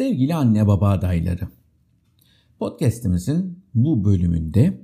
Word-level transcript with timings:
Sevgili 0.00 0.34
anne 0.34 0.66
baba 0.66 0.90
adayları. 0.90 1.48
Podcast'imizin 2.58 3.58
bu 3.74 4.04
bölümünde 4.04 4.80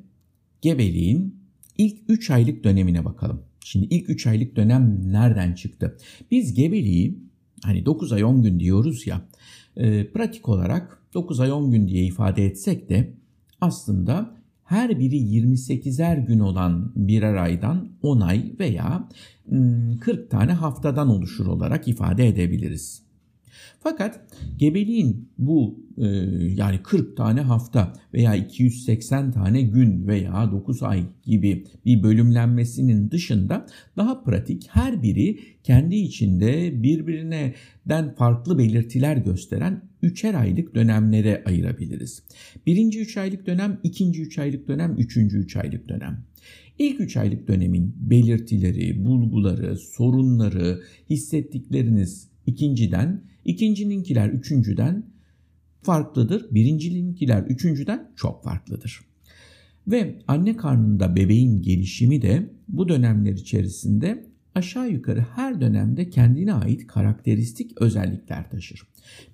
gebeliğin 0.63 1.37
ilk 1.79 1.99
3 2.09 2.31
aylık 2.31 2.65
dönemine 2.65 3.05
bakalım. 3.05 3.43
Şimdi 3.65 3.87
ilk 3.91 4.11
3 4.11 4.27
aylık 4.27 4.57
dönem 4.57 5.13
nereden 5.13 5.53
çıktı? 5.53 5.97
Biz 6.31 6.55
gebeliği 6.55 7.19
hani 7.63 7.87
9 7.87 8.13
ay 8.13 8.25
10 8.25 8.43
gün 8.43 8.61
diyoruz 8.61 9.07
ya 9.07 9.23
e, 9.77 10.13
pratik 10.13 10.49
olarak 10.49 11.03
9 11.15 11.41
ay 11.41 11.53
10 11.53 11.71
gün 11.71 11.89
diye 11.89 12.05
ifade 12.05 12.45
etsek 12.45 12.89
de 12.89 13.15
aslında 13.61 14.37
her 14.65 14.99
biri 14.99 15.17
28'er 15.17 16.27
gün 16.27 16.39
olan 16.39 16.93
birer 16.97 17.35
aydan 17.35 17.89
10 18.03 18.21
ay 18.21 18.53
veya 18.59 19.09
40 20.01 20.17
hmm, 20.17 20.29
tane 20.29 20.53
haftadan 20.53 21.09
oluşur 21.09 21.47
olarak 21.47 21.89
ifade 21.89 22.29
edebiliriz. 22.29 23.06
Fakat 23.89 24.21
gebeliğin 24.57 25.29
bu 25.39 25.85
e, 25.99 26.07
yani 26.57 26.83
40 26.83 27.17
tane 27.17 27.41
hafta 27.41 27.93
veya 28.15 28.35
280 28.35 29.33
tane 29.33 29.63
gün 29.63 30.07
veya 30.07 30.51
9 30.53 30.83
ay 30.83 31.05
gibi 31.25 31.65
bir 31.85 32.03
bölümlenmesinin 32.03 33.11
dışında 33.11 33.67
daha 33.97 34.25
pratik 34.25 34.69
her 34.71 35.03
biri 35.03 35.39
kendi 35.63 35.97
içinde 35.97 36.83
birbirinden 36.83 38.15
farklı 38.19 38.59
belirtiler 38.59 39.17
gösteren 39.17 39.83
üçer 40.03 40.35
aylık 40.35 40.75
dönemlere 40.75 41.43
ayırabiliriz. 41.47 42.23
Birinci 42.67 43.01
üç 43.01 43.17
aylık 43.17 43.47
dönem, 43.47 43.81
ikinci 43.83 44.23
üç 44.23 44.39
aylık 44.39 44.69
dönem, 44.69 44.95
üçüncü 44.99 45.39
üç 45.39 45.57
aylık 45.57 45.89
dönem. 45.89 46.25
İlk 46.79 47.01
3 47.01 47.17
aylık 47.17 47.49
dönemin 47.49 47.95
belirtileri, 47.99 49.05
bulguları, 49.05 49.77
sorunları, 49.77 50.81
hissettikleriniz 51.11 52.36
ikinciden, 52.47 53.25
ikincininkiler 53.45 54.29
üçüncüden 54.29 55.07
farklıdır. 55.83 56.55
Birincininkiler 56.55 57.43
üçüncüden 57.43 58.11
çok 58.17 58.45
farklıdır. 58.45 59.01
Ve 59.87 60.19
anne 60.27 60.57
karnında 60.57 61.17
bebeğin 61.17 61.63
gelişimi 61.63 62.23
de 62.23 62.51
bu 62.69 62.89
dönemler 62.89 63.33
içerisinde 63.33 64.27
aşağı 64.55 64.91
yukarı 64.91 65.21
her 65.21 65.61
dönemde 65.61 66.11
kendine 66.11 66.53
ait 66.53 66.87
karakteristik 66.87 67.83
özellikler 67.83 68.51
taşır. 68.51 68.83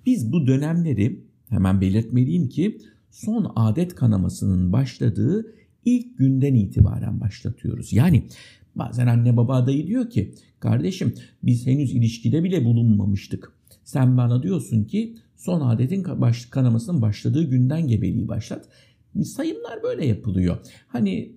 Biz 0.05 0.31
bu 0.31 0.47
dönemleri 0.47 1.23
hemen 1.49 1.81
belirtmeliyim 1.81 2.49
ki 2.49 2.77
son 3.11 3.51
adet 3.55 3.95
kanamasının 3.95 4.73
başladığı 4.73 5.53
ilk 5.85 6.17
günden 6.17 6.55
itibaren 6.55 7.21
başlatıyoruz. 7.21 7.93
Yani 7.93 8.23
bazen 8.75 9.07
anne 9.07 9.37
baba 9.37 9.55
adayı 9.55 9.87
diyor 9.87 10.09
ki 10.09 10.33
kardeşim 10.59 11.13
biz 11.43 11.67
henüz 11.67 11.91
ilişkide 11.91 12.43
bile 12.43 12.65
bulunmamıştık. 12.65 13.51
Sen 13.83 14.17
bana 14.17 14.43
diyorsun 14.43 14.83
ki 14.83 15.15
son 15.35 15.61
adetin 15.61 16.05
kanamasının 16.49 17.01
başladığı 17.01 17.43
günden 17.43 17.87
gebeliği 17.87 18.27
başlat. 18.27 18.65
Sayımlar 19.21 19.83
böyle 19.83 20.05
yapılıyor. 20.05 20.57
Hani 20.87 21.35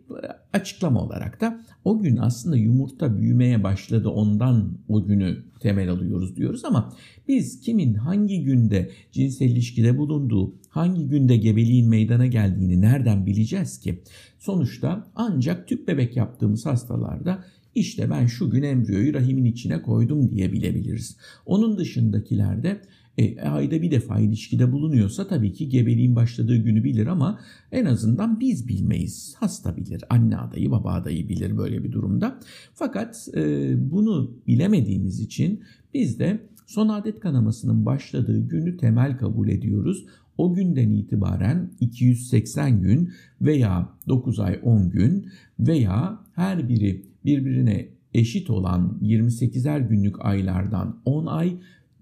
açıklama 0.53 1.03
olarak 1.03 1.41
da 1.41 1.61
o 1.85 1.99
gün 1.99 2.17
aslında 2.17 2.57
yumurta 2.57 3.19
büyümeye 3.19 3.65
başladı 3.65 4.09
ondan 4.09 4.79
o 4.89 5.07
günü 5.07 5.45
temel 5.61 5.91
alıyoruz 5.91 6.37
diyoruz 6.37 6.65
ama 6.65 6.93
biz 7.29 7.61
kimin 7.61 7.95
hangi 7.95 8.45
günde 8.45 8.91
cinsel 9.13 9.51
ilişkide 9.51 9.99
bulunduğu, 9.99 10.55
hangi 10.69 11.09
günde 11.09 11.37
gebeliğin 11.37 11.89
meydana 11.89 12.27
geldiğini 12.27 12.81
nereden 12.81 13.27
bileceğiz 13.27 13.81
ki? 13.81 14.03
Sonuçta 14.39 15.07
ancak 15.15 15.69
tüp 15.69 15.89
bebek 15.89 16.17
yaptığımız 16.17 16.67
hastalarda 16.67 17.45
işte 17.75 18.11
ben 18.11 18.27
şu 18.27 18.51
gün 18.51 18.63
embriyoyu 18.63 19.15
rahimin 19.15 19.45
içine 19.45 19.83
koydum 19.83 20.31
diye 20.31 20.53
bilebiliriz. 20.53 21.17
Onun 21.47 21.79
dışındakilerde 21.79 22.81
e, 23.19 23.41
ayda 23.41 23.83
bir 23.83 23.91
defa 23.91 24.21
ilişkide 24.21 24.73
bulunuyorsa 24.73 25.29
tabii 25.29 25.53
ki 25.53 25.69
gebeliğin 25.69 26.17
başladığı 26.17 26.57
günü 26.57 26.85
bilir 26.85 27.07
ama 27.07 27.41
en 27.73 27.85
azından 27.85 28.41
biz 28.41 28.69
bilmeyiz. 28.69 29.35
Hasta 29.39 29.77
bilir, 29.77 30.05
anne 30.11 30.37
adayı, 30.37 30.71
baba 30.71 30.93
adayı 30.93 31.29
bilir 31.29 31.59
böyle 31.59 31.85
bir 31.85 31.93
durumda. 31.93 32.39
Fakat 32.75 33.29
e, 33.37 33.75
bunu 33.91 34.37
bilemediğimiz 34.47 35.21
için 35.21 35.61
biz 35.95 36.19
de 36.19 36.41
son 36.67 36.89
adet 36.89 37.21
kanamasının 37.21 37.87
başladığı 37.87 38.49
günü 38.49 38.77
temel 38.77 39.19
kabul 39.19 39.49
ediyoruz. 39.49 40.05
O 40.39 40.55
günden 40.55 40.91
itibaren 40.91 41.71
280 41.81 42.83
gün 42.83 43.13
veya 43.41 43.89
9 44.09 44.41
ay 44.41 44.61
10 44.63 44.91
gün 44.91 45.27
veya 45.59 46.21
her 46.35 46.69
biri 46.69 47.03
birbirine 47.25 47.89
eşit 48.15 48.51
olan 48.51 48.99
28'er 49.03 49.89
günlük 49.89 50.25
aylardan 50.25 51.01
10 51.05 51.27
ay 51.27 51.57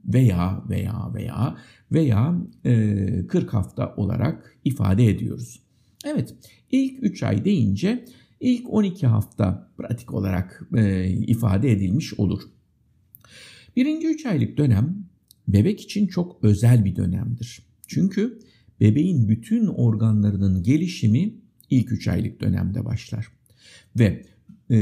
veya 0.05 0.63
veya 0.69 1.11
veya 1.15 1.57
veya 1.93 2.43
e, 2.65 3.27
40 3.27 3.55
hafta 3.55 3.95
olarak 3.97 4.57
ifade 4.65 5.07
ediyoruz. 5.07 5.63
Evet 6.05 6.35
ilk 6.71 7.03
3 7.03 7.23
ay 7.23 7.45
deyince 7.45 8.05
ilk 8.41 8.73
12 8.73 9.07
hafta 9.07 9.71
pratik 9.77 10.15
olarak 10.15 10.69
e, 10.77 11.09
ifade 11.09 11.73
edilmiş 11.73 12.15
olur. 12.15 12.43
Birinci 13.77 14.07
3 14.07 14.27
aylık 14.27 14.57
dönem 14.59 15.05
bebek 15.49 15.81
için 15.81 16.07
çok 16.07 16.39
özel 16.43 16.85
bir 16.85 16.97
dönemdir. 16.97 17.63
Çünkü 17.87 18.39
bebeğin 18.81 19.29
bütün 19.29 19.67
organlarının 19.67 20.63
gelişimi 20.63 21.35
ilk 21.71 21.93
3 21.93 22.09
aylık 22.09 22.41
dönemde 22.41 22.85
başlar. 22.85 23.27
Ve 23.99 24.27
e, 24.71 24.79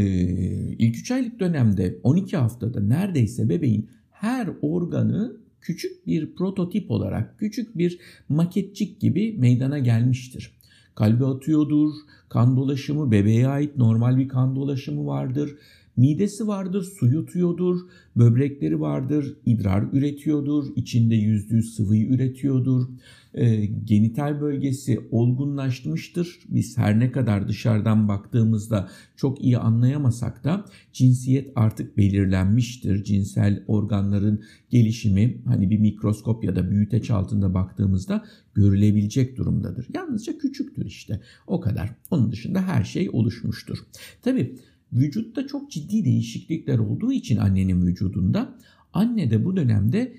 ilk 0.78 0.97
3 0.97 1.11
aylık 1.11 1.41
dönemde 1.41 1.99
12 2.03 2.37
haftada 2.37 2.81
neredeyse 2.81 3.49
bebeğin 3.49 3.91
her 4.22 4.49
organı 4.62 5.37
küçük 5.60 6.06
bir 6.06 6.34
prototip 6.34 6.91
olarak, 6.91 7.38
küçük 7.38 7.78
bir 7.78 7.99
maketçik 8.28 9.00
gibi 9.00 9.37
meydana 9.38 9.78
gelmiştir. 9.78 10.53
Kalbi 10.94 11.27
atıyordur, 11.27 11.93
kan 12.28 12.56
dolaşımı 12.56 13.11
bebeğe 13.11 13.49
ait 13.49 13.77
normal 13.77 14.19
bir 14.19 14.28
kan 14.28 14.56
dolaşımı 14.56 15.06
vardır. 15.06 15.55
Midesi 15.97 16.47
vardır, 16.47 16.82
su 16.98 17.06
yutuyordur, 17.06 17.80
böbrekleri 18.16 18.80
vardır, 18.80 19.36
idrar 19.47 19.84
üretiyordur, 19.92 20.64
içinde 20.76 21.14
yüzdüğü 21.14 21.62
sıvıyı 21.62 22.06
üretiyordur. 22.06 22.88
E, 23.34 23.66
genital 23.66 24.41
bölgesi 24.41 25.00
olgunlaşmıştır. 25.10 26.38
Biz 26.48 26.78
her 26.78 27.00
ne 27.00 27.12
kadar 27.12 27.48
dışarıdan 27.48 28.08
baktığımızda 28.08 28.88
çok 29.16 29.44
iyi 29.44 29.58
anlayamasak 29.58 30.44
da 30.44 30.64
cinsiyet 30.92 31.52
artık 31.54 31.97
belirlenmiştir. 31.97 33.04
Cinsel 33.04 33.64
organların 33.66 34.42
gelişimi 34.70 35.42
hani 35.44 35.70
bir 35.70 35.78
mikroskop 35.78 36.44
ya 36.44 36.56
da 36.56 36.70
büyüteç 36.70 37.10
altında 37.10 37.54
baktığımızda 37.54 38.25
görülebilecek 38.54 39.36
durumdadır. 39.36 39.86
Yalnızca 39.94 40.38
küçüktür 40.38 40.86
işte 40.86 41.20
o 41.47 41.60
kadar. 41.60 41.94
Onun 42.10 42.32
dışında 42.32 42.62
her 42.62 42.84
şey 42.84 43.10
oluşmuştur. 43.12 43.78
Tabii 44.22 44.56
vücutta 44.92 45.47
çok 45.47 45.70
ciddi 45.70 46.04
değişiklikler 46.04 46.78
olduğu 46.78 47.12
için 47.12 47.36
annenin 47.36 47.86
vücudunda 47.86 48.58
anne 48.92 49.30
de 49.30 49.44
bu 49.44 49.56
dönemde 49.56 50.16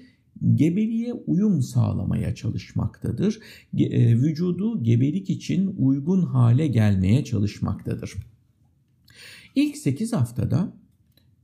gebeliğe 0.55 1.13
uyum 1.13 1.61
sağlamaya 1.61 2.35
çalışmaktadır. 2.35 3.39
E, 3.77 4.15
vücudu 4.17 4.83
gebelik 4.83 5.29
için 5.29 5.75
uygun 5.77 6.21
hale 6.21 6.67
gelmeye 6.67 7.23
çalışmaktadır. 7.23 8.13
İlk 9.55 9.77
8 9.77 10.13
haftada 10.13 10.73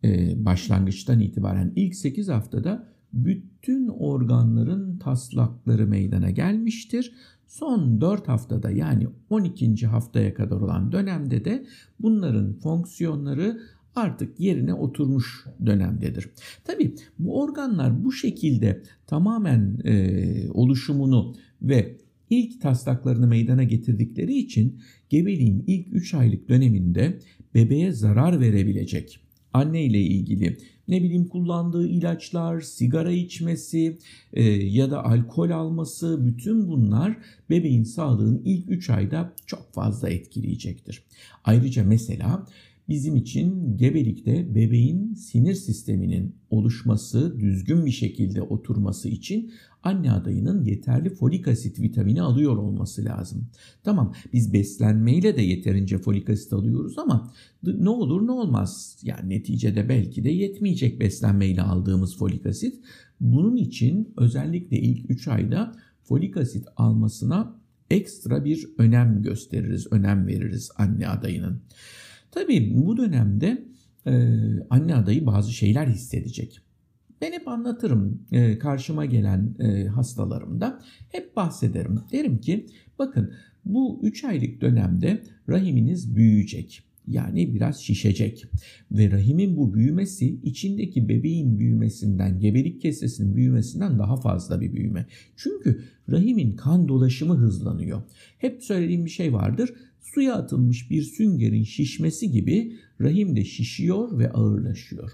e, 0.03 0.33
başlangıçtan 0.45 1.19
itibaren 1.19 1.73
ilk 1.75 1.95
8 1.95 2.27
haftada 2.29 2.87
bütün 3.13 3.87
organların 3.87 4.97
taslakları 4.97 5.87
meydana 5.87 6.29
gelmiştir. 6.29 7.13
Son 7.49 8.01
4 8.01 8.27
haftada 8.27 8.71
yani 8.71 9.07
12. 9.29 9.87
haftaya 9.87 10.33
kadar 10.33 10.55
olan 10.55 10.91
dönemde 10.91 11.45
de 11.45 11.65
bunların 11.99 12.53
fonksiyonları 12.53 13.59
artık 13.95 14.39
yerine 14.39 14.73
oturmuş 14.73 15.45
dönemdedir. 15.65 16.29
Tabi 16.63 16.95
bu 17.19 17.41
organlar 17.41 18.03
bu 18.03 18.11
şekilde 18.11 18.83
tamamen 19.07 19.79
e, 19.83 20.51
oluşumunu 20.51 21.35
ve 21.61 21.97
ilk 22.29 22.61
taslaklarını 22.61 23.27
meydana 23.27 23.63
getirdikleri 23.63 24.33
için 24.37 24.81
gebeliğin 25.09 25.63
ilk 25.67 25.87
3 25.91 26.13
aylık 26.13 26.49
döneminde 26.49 27.19
bebeğe 27.55 27.91
zarar 27.91 28.39
verebilecek 28.39 29.19
anne 29.53 29.83
ile 29.83 30.01
ilgili 30.01 30.57
ne 30.87 31.03
bileyim 31.03 31.27
kullandığı 31.27 31.87
ilaçlar, 31.87 32.61
sigara 32.61 33.11
içmesi 33.11 33.97
e, 34.33 34.43
ya 34.51 34.91
da 34.91 35.05
alkol 35.05 35.49
alması 35.49 36.25
bütün 36.25 36.67
bunlar 36.67 37.17
bebeğin 37.49 37.83
sağlığını 37.83 38.41
ilk 38.45 38.71
3 38.71 38.89
ayda 38.89 39.33
çok 39.45 39.73
fazla 39.73 40.09
etkileyecektir. 40.09 41.03
Ayrıca 41.43 41.83
mesela 41.83 42.45
bizim 42.89 43.15
için 43.15 43.77
gebelikte 43.77 44.55
bebeğin 44.55 45.13
sinir 45.13 45.53
sisteminin 45.53 46.35
oluşması, 46.49 47.39
düzgün 47.39 47.85
bir 47.85 47.91
şekilde 47.91 48.41
oturması 48.41 49.09
için 49.09 49.51
anne 49.83 50.11
adayının 50.11 50.63
yeterli 50.63 51.09
folik 51.09 51.47
asit 51.47 51.79
vitamini 51.79 52.21
alıyor 52.21 52.57
olması 52.57 53.05
lazım. 53.05 53.47
Tamam 53.83 54.13
biz 54.33 54.53
beslenmeyle 54.53 55.37
de 55.37 55.41
yeterince 55.41 55.97
folik 55.97 56.29
asit 56.29 56.53
alıyoruz 56.53 56.97
ama 56.97 57.31
ne 57.63 57.89
olur 57.89 58.27
ne 58.27 58.31
olmaz. 58.31 58.97
Yani 59.03 59.29
neticede 59.29 59.89
belki 59.89 60.23
de 60.23 60.29
yetmeyecek 60.29 60.99
beslenmeyle 60.99 61.61
aldığımız 61.61 62.17
folik 62.17 62.45
asit. 62.45 62.75
Bunun 63.19 63.55
için 63.55 64.13
özellikle 64.17 64.79
ilk 64.79 65.11
3 65.11 65.27
ayda 65.27 65.75
folik 66.03 66.37
asit 66.37 66.67
almasına 66.77 67.59
ekstra 67.89 68.45
bir 68.45 68.69
önem 68.77 69.21
gösteririz, 69.21 69.87
önem 69.91 70.27
veririz 70.27 70.71
anne 70.77 71.07
adayının. 71.07 71.61
Tabii 72.31 72.73
bu 72.75 72.97
dönemde 72.97 73.65
e, 74.07 74.11
anne 74.69 74.95
adayı 74.95 75.25
bazı 75.25 75.53
şeyler 75.53 75.87
hissedecek. 75.87 76.61
Ben 77.21 77.31
hep 77.31 77.47
anlatırım 77.47 78.21
e, 78.31 78.59
karşıma 78.59 79.05
gelen 79.05 79.55
e, 79.59 79.87
hastalarımda 79.87 80.81
hep 81.09 81.35
bahsederim. 81.35 81.99
Derim 82.11 82.41
ki 82.41 82.65
bakın 82.99 83.33
bu 83.65 83.99
3 84.03 84.23
aylık 84.23 84.61
dönemde 84.61 85.23
rahiminiz 85.49 86.15
büyüyecek. 86.15 86.83
Yani 87.07 87.53
biraz 87.53 87.79
şişecek. 87.81 88.45
Ve 88.91 89.11
rahimin 89.11 89.57
bu 89.57 89.73
büyümesi 89.73 90.39
içindeki 90.43 91.09
bebeğin 91.09 91.59
büyümesinden, 91.59 92.39
gebelik 92.39 92.81
kesesinin 92.81 93.35
büyümesinden 93.35 93.99
daha 93.99 94.15
fazla 94.15 94.61
bir 94.61 94.73
büyüme. 94.73 95.05
Çünkü 95.35 95.83
rahimin 96.09 96.51
kan 96.51 96.87
dolaşımı 96.87 97.35
hızlanıyor. 97.35 98.01
Hep 98.37 98.63
söylediğim 98.63 99.05
bir 99.05 99.09
şey 99.09 99.33
vardır. 99.33 99.73
Suya 100.01 100.35
atılmış 100.35 100.91
bir 100.91 101.01
süngerin 101.01 101.63
şişmesi 101.63 102.31
gibi 102.31 102.75
rahim 103.01 103.35
de 103.35 103.45
şişiyor 103.45 104.19
ve 104.19 104.31
ağırlaşıyor. 104.31 105.11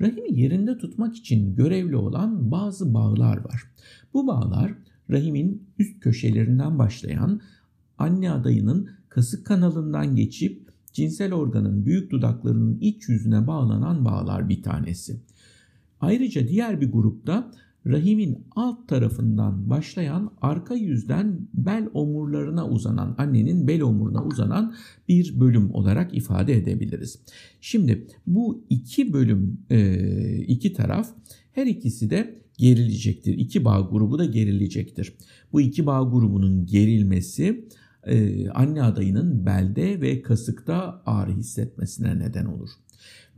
Rahimi 0.00 0.40
yerinde 0.40 0.78
tutmak 0.78 1.16
için 1.16 1.56
görevli 1.56 1.96
olan 1.96 2.50
bazı 2.50 2.94
bağlar 2.94 3.36
var. 3.36 3.62
Bu 4.14 4.26
bağlar 4.26 4.74
rahimin 5.10 5.68
üst 5.78 6.00
köşelerinden 6.00 6.78
başlayan 6.78 7.40
anne 7.98 8.30
adayının 8.30 8.88
kasık 9.08 9.46
kanalından 9.46 10.16
geçip 10.16 10.70
cinsel 10.92 11.34
organın 11.34 11.84
büyük 11.84 12.10
dudaklarının 12.10 12.78
iç 12.80 13.08
yüzüne 13.08 13.46
bağlanan 13.46 14.04
bağlar 14.04 14.48
bir 14.48 14.62
tanesi. 14.62 15.20
Ayrıca 16.00 16.48
diğer 16.48 16.80
bir 16.80 16.92
grupta 16.92 17.52
rahimin 17.86 18.46
alt 18.56 18.88
tarafından 18.88 19.70
başlayan 19.70 20.32
arka 20.40 20.74
yüzden 20.74 21.48
bel 21.54 21.88
omurlarına 21.94 22.68
uzanan 22.68 23.14
annenin 23.18 23.68
bel 23.68 23.82
omuruna 23.82 24.24
uzanan 24.24 24.74
bir 25.08 25.40
bölüm 25.40 25.74
olarak 25.74 26.16
ifade 26.16 26.56
edebiliriz. 26.56 27.18
Şimdi 27.60 28.06
bu 28.26 28.64
iki 28.70 29.12
bölüm 29.12 29.58
e, 29.70 30.36
iki 30.36 30.72
taraf 30.72 31.08
her 31.52 31.66
ikisi 31.66 32.10
de 32.10 32.40
gerilecektir. 32.58 33.38
İki 33.38 33.64
bağ 33.64 33.88
grubu 33.90 34.18
da 34.18 34.24
gerilecektir. 34.24 35.14
Bu 35.52 35.60
iki 35.60 35.86
bağ 35.86 36.02
grubunun 36.02 36.66
gerilmesi 36.66 37.68
e, 38.06 38.48
anne 38.48 38.82
adayının 38.82 39.46
belde 39.46 40.00
ve 40.00 40.22
kasıkta 40.22 41.02
ağrı 41.06 41.32
hissetmesine 41.32 42.18
neden 42.18 42.44
olur. 42.44 42.70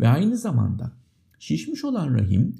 Ve 0.00 0.08
aynı 0.08 0.36
zamanda 0.36 0.92
şişmiş 1.38 1.84
olan 1.84 2.14
rahim 2.14 2.54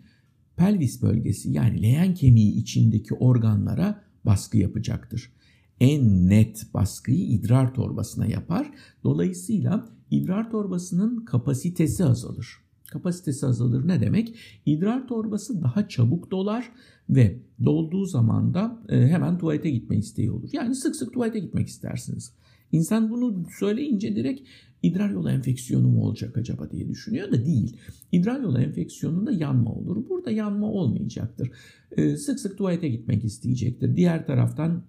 pelvis 0.56 1.02
bölgesi 1.02 1.50
yani 1.50 1.82
leğen 1.82 2.14
kemiği 2.14 2.54
içindeki 2.54 3.14
organlara 3.14 4.02
baskı 4.24 4.58
yapacaktır. 4.58 5.32
En 5.80 6.28
net 6.28 6.66
baskıyı 6.74 7.26
idrar 7.26 7.74
torbasına 7.74 8.26
yapar. 8.26 8.70
Dolayısıyla 9.04 9.88
idrar 10.10 10.50
torbasının 10.50 11.24
kapasitesi 11.24 12.04
azalır. 12.04 12.62
Kapasitesi 12.90 13.46
azalır 13.46 13.88
ne 13.88 14.00
demek? 14.00 14.34
İdrar 14.66 15.08
torbası 15.08 15.62
daha 15.62 15.88
çabuk 15.88 16.30
dolar 16.30 16.72
ve 17.10 17.42
dolduğu 17.64 18.04
zaman 18.04 18.54
da 18.54 18.82
e, 18.88 19.06
hemen 19.06 19.38
tuvalete 19.38 19.70
gitme 19.70 19.96
isteği 19.96 20.30
olur. 20.30 20.48
Yani 20.52 20.74
sık 20.74 20.96
sık 20.96 21.12
tuvalete 21.12 21.38
gitmek 21.38 21.68
istersiniz. 21.68 22.32
İnsan 22.72 23.10
bunu 23.10 23.46
söyleyince 23.58 24.16
direkt 24.16 24.48
idrar 24.82 25.10
yolu 25.10 25.30
enfeksiyonu 25.30 25.88
mu 25.88 26.02
olacak 26.02 26.36
acaba 26.36 26.70
diye 26.70 26.88
düşünüyor 26.88 27.32
da 27.32 27.44
değil. 27.44 27.76
İdrar 28.12 28.40
yolu 28.40 28.60
enfeksiyonunda 28.60 29.32
yanma 29.32 29.72
olur. 29.72 30.08
Burada 30.08 30.30
yanma 30.30 30.66
olmayacaktır. 30.66 31.50
E, 31.96 32.16
sık 32.16 32.40
sık 32.40 32.58
tuvalete 32.58 32.88
gitmek 32.88 33.24
isteyecektir. 33.24 33.96
Diğer 33.96 34.26
taraftan 34.26 34.84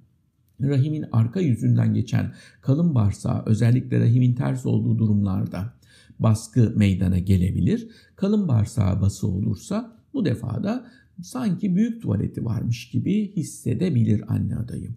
rahimin 0.62 1.06
arka 1.12 1.40
yüzünden 1.40 1.94
geçen 1.94 2.34
kalın 2.62 2.96
bağırsağı 2.96 3.44
özellikle 3.46 4.00
rahimin 4.00 4.36
ters 4.36 4.66
olduğu 4.66 5.00
durumlarda 5.00 5.74
baskı 6.20 6.74
meydana 6.76 7.20
gelebilir. 7.20 7.88
Kalın 8.16 8.48
bağırsağı 8.48 9.02
bası 9.02 9.28
olursa 9.28 9.98
bu 10.14 10.26
defa 10.26 10.64
da 10.64 10.86
sanki 11.22 11.76
büyük 11.76 12.02
tuvaleti 12.02 12.46
varmış 12.46 12.90
gibi 12.90 13.32
hissedebilir 13.36 14.34
anne 14.34 14.56
adayı. 14.56 14.90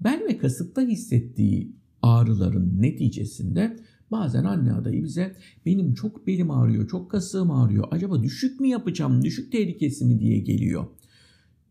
Bel 0.00 0.22
ve 0.28 0.38
kasıkta 0.38 0.82
hissettiği 0.82 1.79
ağrıların 2.02 2.82
neticesinde 2.82 3.76
bazen 4.10 4.44
anne 4.44 4.72
adayı 4.72 5.04
bize 5.04 5.36
benim 5.66 5.94
çok 5.94 6.26
belim 6.26 6.50
ağrıyor, 6.50 6.88
çok 6.88 7.10
kasığım 7.10 7.50
ağrıyor. 7.50 7.88
Acaba 7.90 8.22
düşük 8.22 8.60
mü 8.60 8.66
yapacağım, 8.66 9.24
düşük 9.24 9.52
tehlikesi 9.52 10.04
mi 10.04 10.20
diye 10.20 10.38
geliyor. 10.38 10.86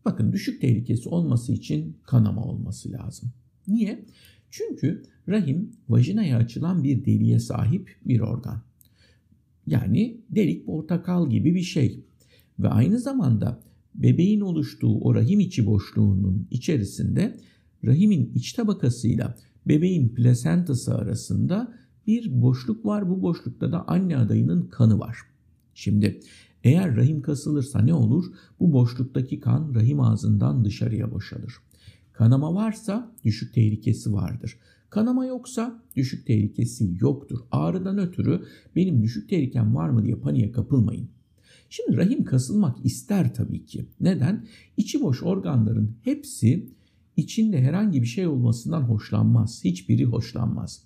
Bakın 0.04 0.32
düşük 0.32 0.60
tehlikesi 0.60 1.08
olması 1.08 1.52
için 1.52 1.96
kanama 2.02 2.44
olması 2.44 2.92
lazım. 2.92 3.32
Niye? 3.68 4.04
Çünkü 4.50 5.02
rahim 5.28 5.70
vajinaya 5.88 6.36
açılan 6.36 6.84
bir 6.84 7.04
deliğe 7.04 7.38
sahip 7.38 7.96
bir 8.04 8.20
organ. 8.20 8.62
Yani 9.66 10.20
delik 10.30 10.66
portakal 10.66 11.30
gibi 11.30 11.54
bir 11.54 11.62
şey. 11.62 12.04
Ve 12.58 12.68
aynı 12.68 12.98
zamanda 12.98 13.62
bebeğin 13.94 14.40
oluştuğu 14.40 15.00
o 15.00 15.14
rahim 15.14 15.40
içi 15.40 15.66
boşluğunun 15.66 16.48
içerisinde 16.50 17.36
rahimin 17.84 18.32
iç 18.34 18.52
tabakasıyla 18.52 19.36
bebeğin 19.66 20.08
plasentası 20.08 20.94
arasında 20.94 21.74
bir 22.06 22.42
boşluk 22.42 22.86
var. 22.86 23.10
Bu 23.10 23.22
boşlukta 23.22 23.72
da 23.72 23.88
anne 23.88 24.16
adayının 24.16 24.66
kanı 24.66 24.98
var. 24.98 25.18
Şimdi 25.74 26.20
eğer 26.64 26.96
rahim 26.96 27.22
kasılırsa 27.22 27.78
ne 27.78 27.94
olur? 27.94 28.24
Bu 28.60 28.72
boşluktaki 28.72 29.40
kan 29.40 29.74
rahim 29.74 30.00
ağzından 30.00 30.64
dışarıya 30.64 31.10
boşalır. 31.12 31.54
Kanama 32.12 32.54
varsa 32.54 33.12
düşük 33.24 33.54
tehlikesi 33.54 34.12
vardır. 34.12 34.58
Kanama 34.90 35.26
yoksa 35.26 35.82
düşük 35.96 36.26
tehlikesi 36.26 36.90
yoktur. 37.00 37.38
Ağrıdan 37.50 37.98
ötürü 37.98 38.42
benim 38.76 39.02
düşük 39.02 39.28
tehlikem 39.28 39.74
var 39.74 39.88
mı 39.88 40.04
diye 40.04 40.16
paniğe 40.16 40.52
kapılmayın. 40.52 41.08
Şimdi 41.70 41.96
rahim 41.96 42.24
kasılmak 42.24 42.84
ister 42.84 43.34
tabii 43.34 43.64
ki. 43.64 43.86
Neden? 44.00 44.46
İçi 44.76 45.02
boş 45.02 45.22
organların 45.22 45.96
hepsi 46.02 46.70
içinde 47.20 47.62
herhangi 47.62 48.02
bir 48.02 48.06
şey 48.06 48.26
olmasından 48.26 48.82
hoşlanmaz. 48.82 49.60
Hiçbiri 49.64 50.04
hoşlanmaz. 50.04 50.82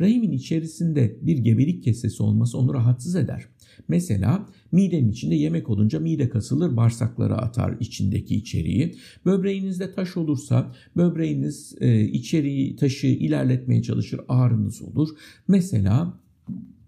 Rahimin 0.00 0.32
içerisinde 0.32 1.18
bir 1.22 1.38
gebelik 1.38 1.84
kesesi 1.84 2.22
olması 2.22 2.58
onu 2.58 2.74
rahatsız 2.74 3.16
eder. 3.16 3.44
Mesela 3.88 4.46
midenin 4.72 5.10
içinde 5.10 5.34
yemek 5.34 5.70
olunca 5.70 6.00
mide 6.00 6.28
kasılır, 6.28 6.76
bağırsaklara 6.76 7.36
atar 7.36 7.76
içindeki 7.80 8.36
içeriği. 8.36 8.94
Böbreğinizde 9.26 9.92
taş 9.92 10.16
olursa 10.16 10.72
böbreğiniz 10.96 11.74
e, 11.80 12.00
içeriği 12.04 12.76
taşı 12.76 13.06
ilerletmeye 13.06 13.82
çalışır, 13.82 14.20
ağrınız 14.28 14.82
olur. 14.82 15.08
Mesela 15.48 16.20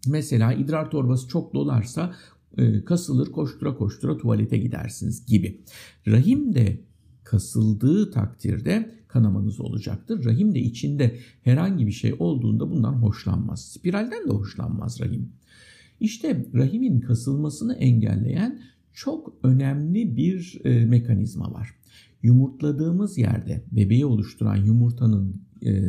mesela 0.07 0.53
idrar 0.53 0.91
torbası 0.91 1.29
çok 1.29 1.55
dolarsa 1.55 2.15
e, 2.59 2.85
kasılır, 2.85 3.33
koştura 3.33 3.77
koştura 3.77 4.17
tuvalete 4.17 4.59
gidersiniz 4.59 5.27
gibi. 5.27 5.61
Rahim 6.07 6.55
de 6.55 6.81
kasıldığı 7.33 8.11
takdirde 8.11 8.91
kanamanız 9.09 9.61
olacaktır. 9.61 10.25
Rahim 10.25 10.55
de 10.55 10.61
içinde 10.61 11.19
herhangi 11.43 11.87
bir 11.87 11.93
şey 11.93 12.15
olduğunda 12.19 12.71
bundan 12.71 12.93
hoşlanmaz. 12.93 13.65
Spiralden 13.65 14.29
de 14.29 14.33
hoşlanmaz 14.33 15.01
rahim. 15.01 15.33
İşte 16.01 16.47
rahimin 16.55 17.01
kasılmasını 17.01 17.75
engelleyen 17.75 18.61
çok 18.93 19.35
önemli 19.43 20.17
bir 20.17 20.61
e, 20.65 20.85
mekanizma 20.85 21.53
var. 21.53 21.75
Yumurtladığımız 22.23 23.19
yerde 23.19 23.65
bebeği 23.73 24.07
oluşturan 24.07 24.57
yumurtanın 24.57 25.37
e, 25.67 25.83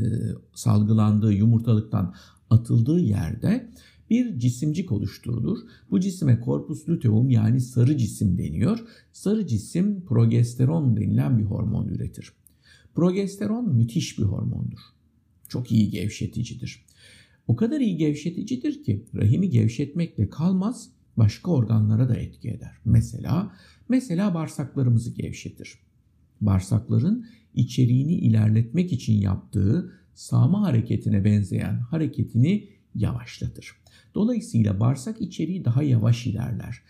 salgılandığı 0.55 1.33
yumurtalıktan 1.33 2.13
atıldığı 2.49 2.99
yerde 2.99 3.69
bir 4.13 4.39
cisimcik 4.39 4.91
oluşturulur. 4.91 5.57
Bu 5.91 5.99
cisime 5.99 6.39
korpus 6.39 6.89
luteum 6.89 7.29
yani 7.29 7.61
sarı 7.61 7.97
cisim 7.97 8.37
deniyor. 8.37 8.79
Sarı 9.13 9.47
cisim 9.47 10.05
progesteron 10.05 10.97
denilen 10.97 11.39
bir 11.39 11.43
hormon 11.43 11.87
üretir. 11.87 12.33
Progesteron 12.95 13.75
müthiş 13.75 14.19
bir 14.19 14.23
hormondur. 14.23 14.79
Çok 15.47 15.71
iyi 15.71 15.89
gevşeticidir. 15.89 16.85
O 17.47 17.55
kadar 17.55 17.79
iyi 17.79 17.97
gevşeticidir 17.97 18.83
ki 18.83 19.05
rahimi 19.15 19.49
gevşetmekle 19.49 20.29
kalmaz, 20.29 20.89
başka 21.17 21.51
organlara 21.51 22.09
da 22.09 22.15
etki 22.15 22.49
eder. 22.49 22.71
Mesela 22.85 23.55
mesela 23.89 24.33
bağırsaklarımızı 24.33 25.11
gevşetir. 25.13 25.79
Bağırsakların 26.41 27.25
içeriğini 27.55 28.13
ilerletmek 28.13 28.93
için 28.93 29.13
yaptığı 29.13 29.91
sağma 30.13 30.61
hareketine 30.61 31.25
benzeyen 31.25 31.79
hareketini 31.79 32.69
yavaşlatır. 32.95 33.82
Dolayısıyla 34.15 34.79
bağırsak 34.79 35.21
içeriği 35.21 35.65
daha 35.65 35.83
yavaş 35.83 36.27
ilerler. 36.27 36.81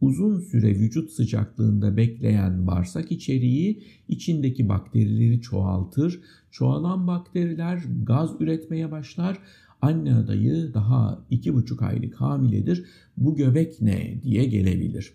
Uzun 0.00 0.40
süre 0.40 0.70
vücut 0.70 1.10
sıcaklığında 1.10 1.96
bekleyen 1.96 2.66
bağırsak 2.66 3.12
içeriği 3.12 3.82
içindeki 4.08 4.68
bakterileri 4.68 5.40
çoğaltır. 5.40 6.20
Çoğalan 6.50 7.06
bakteriler 7.06 7.82
gaz 8.02 8.30
üretmeye 8.40 8.90
başlar. 8.90 9.38
Anne 9.82 10.14
adayı 10.14 10.74
daha 10.74 11.24
iki 11.30 11.54
buçuk 11.54 11.82
aylık 11.82 12.20
hamiledir. 12.20 12.84
Bu 13.16 13.36
göbek 13.36 13.80
ne 13.80 14.22
diye 14.22 14.44
gelebilir. 14.44 15.12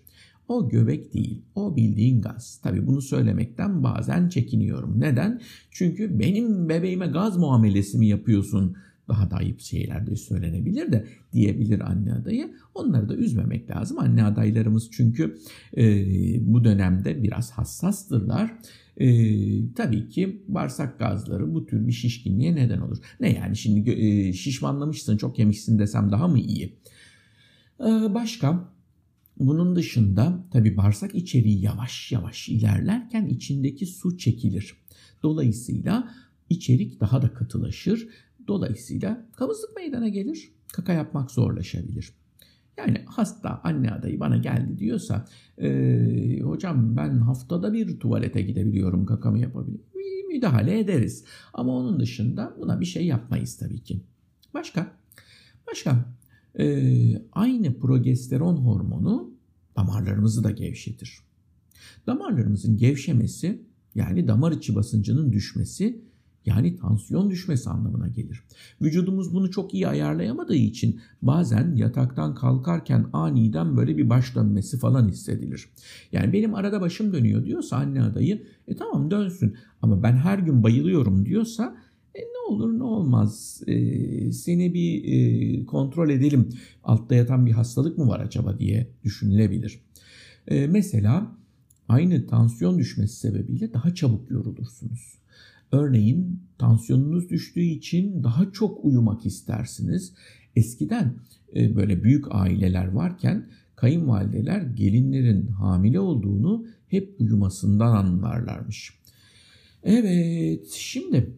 O 0.48 0.68
göbek 0.68 1.14
değil, 1.14 1.42
o 1.54 1.76
bildiğin 1.76 2.22
gaz. 2.22 2.60
Tabi 2.62 2.86
bunu 2.86 3.02
söylemekten 3.02 3.82
bazen 3.82 4.28
çekiniyorum. 4.28 5.00
Neden? 5.00 5.40
Çünkü 5.70 6.18
benim 6.18 6.68
bebeğime 6.68 7.06
gaz 7.06 7.36
muamelesi 7.36 7.98
mi 7.98 8.06
yapıyorsun? 8.06 8.76
Daha 9.08 9.30
da 9.30 9.36
ayıp 9.36 9.60
şeyler 9.60 10.06
de 10.06 10.16
söylenebilir 10.16 10.92
de 10.92 11.06
diyebilir 11.32 11.80
anne 11.80 12.12
adayı. 12.12 12.54
Onları 12.74 13.08
da 13.08 13.16
üzmemek 13.16 13.70
lazım. 13.70 13.98
Anne 13.98 14.24
adaylarımız 14.24 14.90
çünkü 14.90 15.38
e, 15.76 15.84
bu 16.40 16.64
dönemde 16.64 17.22
biraz 17.22 17.50
hassastırlar. 17.50 18.54
E, 18.96 19.06
tabii 19.74 20.08
ki 20.08 20.44
bağırsak 20.48 20.98
gazları 20.98 21.54
bu 21.54 21.66
tür 21.66 21.86
bir 21.86 21.92
şişkinliğe 21.92 22.54
neden 22.54 22.78
olur. 22.78 22.98
Ne 23.20 23.32
yani 23.32 23.56
şimdi 23.56 23.90
e, 23.90 24.32
şişmanlamışsın 24.32 25.16
çok 25.16 25.38
yemişsin 25.38 25.78
desem 25.78 26.12
daha 26.12 26.28
mı 26.28 26.38
iyi? 26.38 26.78
E, 27.80 28.14
başka 28.14 28.74
bunun 29.38 29.76
dışında 29.76 30.44
tabi 30.52 30.76
bağırsak 30.76 31.14
içeriği 31.14 31.60
yavaş 31.60 32.12
yavaş 32.12 32.48
ilerlerken 32.48 33.26
içindeki 33.26 33.86
su 33.86 34.18
çekilir. 34.18 34.74
Dolayısıyla 35.22 36.10
içerik 36.50 37.00
daha 37.00 37.22
da 37.22 37.34
katılaşır. 37.34 38.08
Dolayısıyla 38.48 39.26
kabızlık 39.36 39.76
meydana 39.76 40.08
gelir. 40.08 40.52
Kaka 40.72 40.92
yapmak 40.92 41.30
zorlaşabilir. 41.30 42.12
Yani 42.76 43.04
hasta 43.06 43.60
anne 43.64 43.90
adayı 43.90 44.20
bana 44.20 44.36
geldi 44.36 44.78
diyorsa 44.78 45.24
e, 45.58 46.40
hocam 46.42 46.96
ben 46.96 47.18
haftada 47.18 47.72
bir 47.72 48.00
tuvalete 48.00 48.42
gidebiliyorum 48.42 49.06
kakamı 49.06 49.38
yapabilirim. 49.38 49.84
Müdahale 50.28 50.78
ederiz. 50.78 51.24
Ama 51.52 51.72
onun 51.72 52.00
dışında 52.00 52.56
buna 52.60 52.80
bir 52.80 52.84
şey 52.84 53.06
yapmayız 53.06 53.56
tabii 53.56 53.82
ki. 53.82 54.00
Başka? 54.54 54.96
Başka? 55.70 56.14
Ee, 56.58 57.22
aynı 57.32 57.78
progesteron 57.78 58.56
hormonu 58.56 59.30
damarlarımızı 59.76 60.44
da 60.44 60.50
gevşetir. 60.50 61.20
Damarlarımızın 62.06 62.76
gevşemesi 62.76 63.62
yani 63.94 64.28
damar 64.28 64.52
içi 64.52 64.74
basıncının 64.74 65.32
düşmesi 65.32 66.04
yani 66.46 66.76
tansiyon 66.76 67.30
düşmesi 67.30 67.70
anlamına 67.70 68.08
gelir. 68.08 68.42
Vücudumuz 68.82 69.34
bunu 69.34 69.50
çok 69.50 69.74
iyi 69.74 69.88
ayarlayamadığı 69.88 70.54
için 70.54 71.00
bazen 71.22 71.74
yataktan 71.74 72.34
kalkarken 72.34 73.06
aniden 73.12 73.76
böyle 73.76 73.96
bir 73.96 74.10
baş 74.10 74.34
dönmesi 74.34 74.78
falan 74.78 75.08
hissedilir. 75.08 75.68
Yani 76.12 76.32
benim 76.32 76.54
arada 76.54 76.80
başım 76.80 77.12
dönüyor 77.12 77.44
diyorsa 77.44 77.76
anne 77.76 78.02
adayı 78.02 78.46
e 78.68 78.76
tamam 78.76 79.10
dönsün 79.10 79.56
ama 79.82 80.02
ben 80.02 80.16
her 80.16 80.38
gün 80.38 80.62
bayılıyorum 80.62 81.26
diyorsa 81.26 81.76
e 82.14 82.20
ne 82.20 82.54
olur 82.54 82.78
ne 82.78 82.82
olmaz 82.82 83.62
e, 83.66 84.32
seni 84.32 84.74
bir 84.74 85.04
e, 85.04 85.66
kontrol 85.66 86.10
edelim 86.10 86.48
altta 86.84 87.14
yatan 87.14 87.46
bir 87.46 87.52
hastalık 87.52 87.98
mı 87.98 88.08
var 88.08 88.20
acaba 88.20 88.58
diye 88.58 88.90
düşünülebilir. 89.04 89.80
E, 90.48 90.66
mesela 90.66 91.36
aynı 91.88 92.26
tansiyon 92.26 92.78
düşmesi 92.78 93.16
sebebiyle 93.16 93.72
daha 93.72 93.94
çabuk 93.94 94.30
yorulursunuz. 94.30 95.23
Örneğin 95.74 96.40
tansiyonunuz 96.58 97.30
düştüğü 97.30 97.60
için 97.60 98.24
daha 98.24 98.52
çok 98.52 98.84
uyumak 98.84 99.26
istersiniz. 99.26 100.14
Eskiden 100.56 101.14
e, 101.56 101.76
böyle 101.76 102.04
büyük 102.04 102.24
aileler 102.30 102.86
varken 102.86 103.46
kayınvalideler 103.76 104.62
gelinlerin 104.62 105.46
hamile 105.46 106.00
olduğunu 106.00 106.66
hep 106.88 107.20
uyumasından 107.20 107.96
anlarlarmış. 107.96 108.98
Evet 109.82 110.70
şimdi 110.70 111.30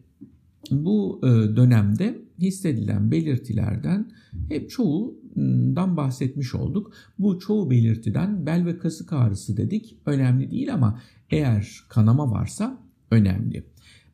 bu 0.71 1.21
e, 1.23 1.27
dönemde 1.55 2.19
hissedilen 2.39 3.11
belirtilerden 3.11 4.11
hep 4.49 4.69
çoğundan 4.69 5.97
bahsetmiş 5.97 6.55
olduk. 6.55 6.93
Bu 7.19 7.39
çoğu 7.39 7.69
belirtiden 7.69 8.45
bel 8.45 8.65
ve 8.65 8.77
kasık 8.77 9.13
ağrısı 9.13 9.57
dedik. 9.57 9.97
Önemli 10.05 10.51
değil 10.51 10.73
ama 10.73 11.01
eğer 11.29 11.79
kanama 11.89 12.31
varsa 12.31 12.79
önemli. 13.11 13.63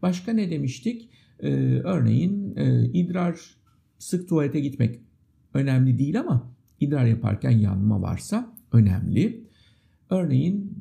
Başka 0.04 0.34
ne 0.34 0.52
demiştik? 0.52 1.10
Ee, 1.40 1.50
örneğin 1.84 2.56
e, 2.56 2.86
idrar 2.86 3.40
sık 4.00 4.30
tuvalete 4.30 4.60
gitmek 4.60 5.00
önemli 5.54 6.00
değil 6.00 6.20
ama 6.20 6.54
idrar 6.80 7.06
yaparken 7.06 7.52
yanma 7.52 8.02
varsa 8.02 8.56
önemli. 8.72 9.48
Örneğin 10.10 10.78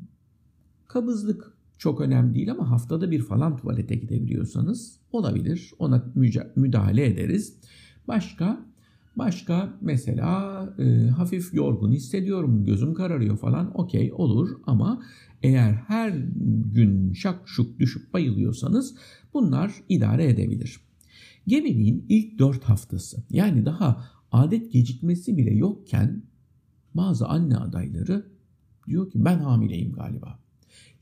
kabızlık 0.87 1.53
çok 1.77 2.01
önemli 2.01 2.35
değil 2.35 2.51
ama 2.51 2.71
haftada 2.71 3.11
bir 3.11 3.21
falan 3.21 3.57
tuvalete 3.57 3.95
gidebiliyorsanız 3.95 4.99
olabilir. 5.11 5.71
Ona 5.79 6.05
müdahale 6.55 7.05
ederiz. 7.05 7.57
Başka 8.07 8.65
Başka 9.15 9.73
mesela 9.81 10.69
e, 10.79 11.07
hafif 11.07 11.53
yorgun 11.53 11.91
hissediyorum, 11.91 12.65
gözüm 12.65 12.93
kararıyor 12.93 13.37
falan 13.37 13.79
okey 13.79 14.13
olur 14.13 14.49
ama 14.65 15.01
eğer 15.43 15.73
her 15.73 16.13
gün 16.73 17.13
şak 17.13 17.49
şuk 17.49 17.79
düşüp 17.79 18.13
bayılıyorsanız 18.13 18.95
bunlar 19.33 19.73
idare 19.89 20.29
edebilir. 20.29 20.79
Gebeliğin 21.47 22.05
ilk 22.09 22.39
4 22.39 22.63
haftası 22.63 23.23
yani 23.29 23.65
daha 23.65 24.05
adet 24.31 24.71
gecikmesi 24.71 25.37
bile 25.37 25.53
yokken 25.53 26.23
bazı 26.93 27.27
anne 27.27 27.57
adayları 27.57 28.25
diyor 28.87 29.11
ki 29.11 29.25
ben 29.25 29.39
hamileyim 29.39 29.91
galiba. 29.93 30.39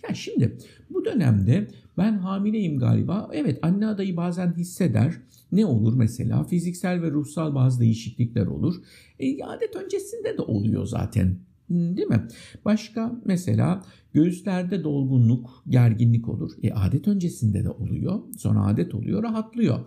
Yani 0.04 0.16
şimdi 0.16 0.58
bu 0.90 1.06
dönemde 1.06 1.68
ben 1.98 2.18
hamileyim 2.18 2.80
galiba. 2.80 3.30
Evet 3.34 3.60
anne 3.62 3.88
adayı 3.88 4.18
bazen 4.18 4.54
hisseder. 4.54 5.14
Ne 5.52 5.66
olur 5.66 5.94
mesela? 5.94 6.44
Fiziksel 6.44 7.02
ve 7.02 7.12
ruhsal 7.12 7.56
bazı 7.56 7.80
değişiklikler 7.80 8.46
olur. 8.46 8.76
E, 9.20 9.44
adet 9.44 9.76
öncesinde 9.76 10.38
de 10.38 10.42
oluyor 10.42 10.86
zaten. 10.86 11.38
Değil 11.70 12.08
mi? 12.08 12.28
Başka 12.66 13.22
mesela 13.26 13.84
göğüslerde 14.14 14.84
dolgunluk, 14.84 15.64
gerginlik 15.70 16.30
olur. 16.30 16.52
E, 16.64 16.72
adet 16.72 17.08
öncesinde 17.08 17.64
de 17.64 17.70
oluyor. 17.70 18.20
Sonra 18.38 18.66
adet 18.66 18.96
oluyor, 18.96 19.24
rahatlıyor. 19.24 19.86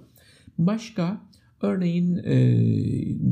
Başka 0.59 1.21
Örneğin 1.65 2.17
e, 2.17 2.35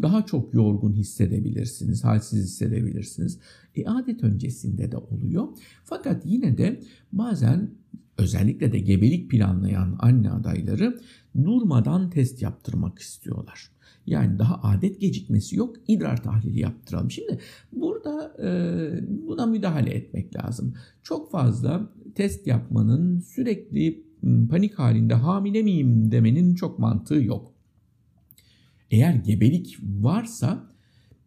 daha 0.03 0.27
çok 0.27 0.55
yorgun 0.55 0.93
hissedebilirsiniz, 0.93 2.05
halsiz 2.05 2.45
hissedebilirsiniz. 2.45 3.39
E, 3.77 3.87
adet 3.87 4.25
öncesinde 4.25 4.93
de 4.93 4.97
oluyor. 4.97 5.49
Fakat 5.85 6.27
yine 6.27 6.59
de 6.59 6.81
bazen 7.13 7.71
özellikle 8.19 8.73
de 8.73 8.79
gebelik 8.79 9.31
planlayan 9.31 9.97
anne 9.99 10.31
adayları 10.31 11.01
durmadan 11.45 12.11
test 12.11 12.43
yaptırmak 12.43 12.99
istiyorlar. 12.99 13.71
Yani 14.07 14.39
daha 14.39 14.61
adet 14.63 15.01
gecikmesi 15.01 15.57
yok 15.57 15.77
idrar 15.89 16.23
tahlili 16.23 16.61
yaptıralım. 16.61 17.11
Şimdi 17.11 17.39
burada 17.73 18.37
e, 18.43 18.49
buna 19.27 19.47
müdahale 19.47 19.91
etmek 19.91 20.37
lazım. 20.37 20.75
Çok 21.03 21.31
fazla 21.31 21.93
test 22.15 22.47
yapmanın 22.47 23.21
sürekli 23.21 24.05
panik 24.51 24.79
halinde 24.79 25.15
hamile 25.15 25.63
miyim 25.63 26.13
demenin 26.13 26.55
çok 26.55 26.79
mantığı 26.79 27.23
yok. 27.23 27.53
Eğer 28.91 29.15
gebelik 29.15 29.79
varsa 29.83 30.69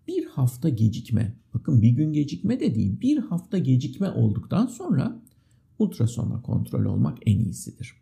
bir 0.07 0.25
hafta 0.25 0.69
gecikme, 0.69 1.35
bakın 1.53 1.81
bir 1.81 1.89
gün 1.89 2.13
gecikme 2.13 2.59
de 2.59 2.75
değil, 2.75 3.01
bir 3.01 3.17
hafta 3.17 3.57
gecikme 3.57 4.09
olduktan 4.09 4.65
sonra 4.67 5.21
ultrasonla 5.79 6.41
kontrol 6.41 6.85
olmak 6.85 7.17
en 7.25 7.39
iyisidir. 7.39 7.93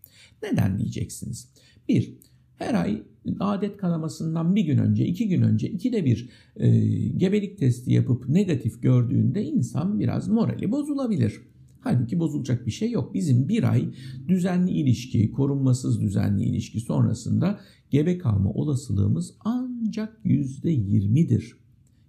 Neden 0.43 0.77
diyeceksiniz? 0.77 1.49
Bir, 1.89 2.13
her 2.55 2.73
ay 2.73 3.03
adet 3.39 3.77
kanamasından 3.77 4.55
bir 4.55 4.65
gün 4.65 4.77
önce, 4.77 5.05
iki 5.05 5.27
gün 5.27 5.41
önce, 5.41 5.69
ikide 5.69 6.05
bir 6.05 6.29
e, 6.55 6.69
gebelik 7.07 7.57
testi 7.57 7.93
yapıp 7.93 8.29
negatif 8.29 8.81
gördüğünde 8.81 9.43
insan 9.43 9.99
biraz 9.99 10.27
morali 10.27 10.71
bozulabilir. 10.71 11.41
Halbuki 11.79 12.19
bozulacak 12.19 12.65
bir 12.65 12.71
şey 12.71 12.91
yok. 12.91 13.13
Bizim 13.13 13.49
bir 13.49 13.71
ay 13.71 13.89
düzenli 14.27 14.71
ilişki, 14.71 15.31
korunmasız 15.31 16.01
düzenli 16.01 16.43
ilişki 16.43 16.79
sonrasında 16.79 17.59
gebe 17.89 18.17
kalma 18.17 18.49
olasılığımız 18.49 19.33
ancak 19.39 20.19
%20'dir. 20.25 21.57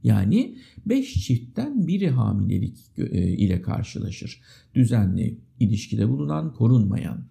Yani 0.02 0.56
5 0.86 1.14
çiftten 1.26 1.86
biri 1.86 2.10
hamilelik 2.10 2.76
e, 2.98 3.28
ile 3.28 3.62
karşılaşır. 3.62 4.40
Düzenli 4.74 5.38
ilişkide 5.60 6.08
bulunan, 6.08 6.52
korunmayan. 6.54 7.24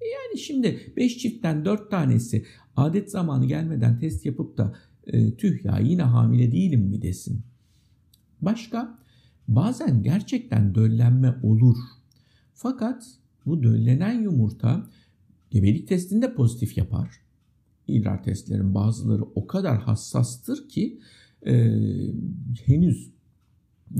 E 0.00 0.04
yani 0.04 0.38
şimdi 0.38 0.92
5 0.96 1.18
çiftten 1.18 1.64
4 1.64 1.90
tanesi 1.90 2.44
adet 2.76 3.10
zamanı 3.10 3.46
gelmeden 3.46 3.98
test 3.98 4.26
yapıp 4.26 4.58
da 4.58 4.74
e, 5.06 5.34
tüh 5.34 5.64
ya 5.64 5.78
yine 5.78 6.02
hamile 6.02 6.52
değilim 6.52 6.80
mi 6.80 7.02
desin. 7.02 7.42
Başka 8.40 8.98
bazen 9.48 10.02
gerçekten 10.02 10.74
döllenme 10.74 11.34
olur. 11.42 11.76
Fakat 12.54 13.06
bu 13.46 13.62
döllenen 13.62 14.22
yumurta 14.22 14.90
gebelik 15.50 15.88
testinde 15.88 16.34
pozitif 16.34 16.78
yapar 16.78 17.28
idrar 17.88 18.22
testlerin 18.22 18.74
bazıları 18.74 19.22
o 19.22 19.46
kadar 19.46 19.78
hassastır 19.78 20.68
ki 20.68 21.00
e, 21.46 21.72
henüz 22.64 23.10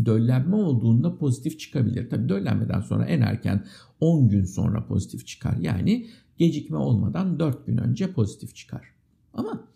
döllenme 0.04 0.56
olduğunda 0.56 1.18
pozitif 1.18 1.58
çıkabilir. 1.58 2.10
Tabi 2.10 2.28
döllenmeden 2.28 2.80
sonra 2.80 3.04
en 3.04 3.20
erken 3.20 3.64
10 4.00 4.28
gün 4.28 4.44
sonra 4.44 4.86
pozitif 4.86 5.26
çıkar. 5.26 5.56
Yani 5.60 6.06
gecikme 6.38 6.76
olmadan 6.76 7.38
4 7.40 7.66
gün 7.66 7.76
önce 7.76 8.12
pozitif 8.12 8.54
çıkar. 8.54 8.94
Ama 9.34 9.68